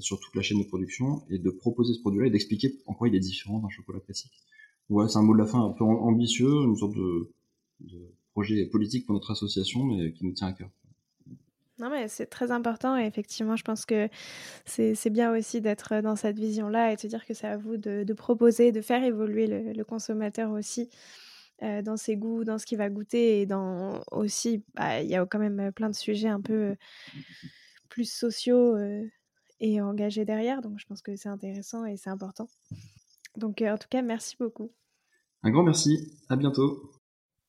[0.00, 3.08] sur toute la chaîne de production et de proposer ce produit-là et d'expliquer en quoi
[3.08, 4.32] il est différent d'un chocolat classique.
[4.88, 7.30] Voilà, c'est un mot de la fin un peu ambitieux, une sorte de,
[8.32, 10.70] projet politique pour notre association, mais qui nous tient à cœur.
[11.78, 14.08] Non, mais c'est très important et effectivement, je pense que
[14.64, 17.76] c'est bien aussi d'être dans cette vision-là et de se dire que c'est à vous
[17.76, 20.88] de, proposer, de faire évoluer le, consommateur aussi
[21.62, 25.14] euh, dans ses goûts, dans ce qu'il va goûter et dans aussi, bah, il y
[25.14, 26.74] a quand même plein de sujets un peu
[27.88, 29.04] plus sociaux euh,
[29.60, 30.62] et engagés derrière.
[30.62, 32.48] Donc je pense que c'est intéressant et c'est important.
[33.36, 34.70] Donc euh, en tout cas, merci beaucoup.
[35.42, 36.90] Un grand merci, à bientôt.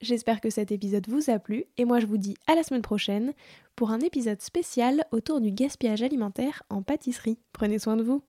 [0.01, 2.81] J'espère que cet épisode vous a plu et moi je vous dis à la semaine
[2.81, 3.33] prochaine
[3.75, 7.37] pour un épisode spécial autour du gaspillage alimentaire en pâtisserie.
[7.51, 8.23] Prenez soin de vous.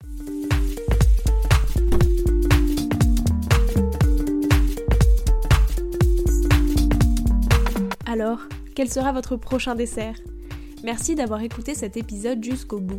[8.06, 8.40] Alors,
[8.74, 10.16] quel sera votre prochain dessert?
[10.82, 12.98] Merci d'avoir écouté cet épisode jusqu'au bout.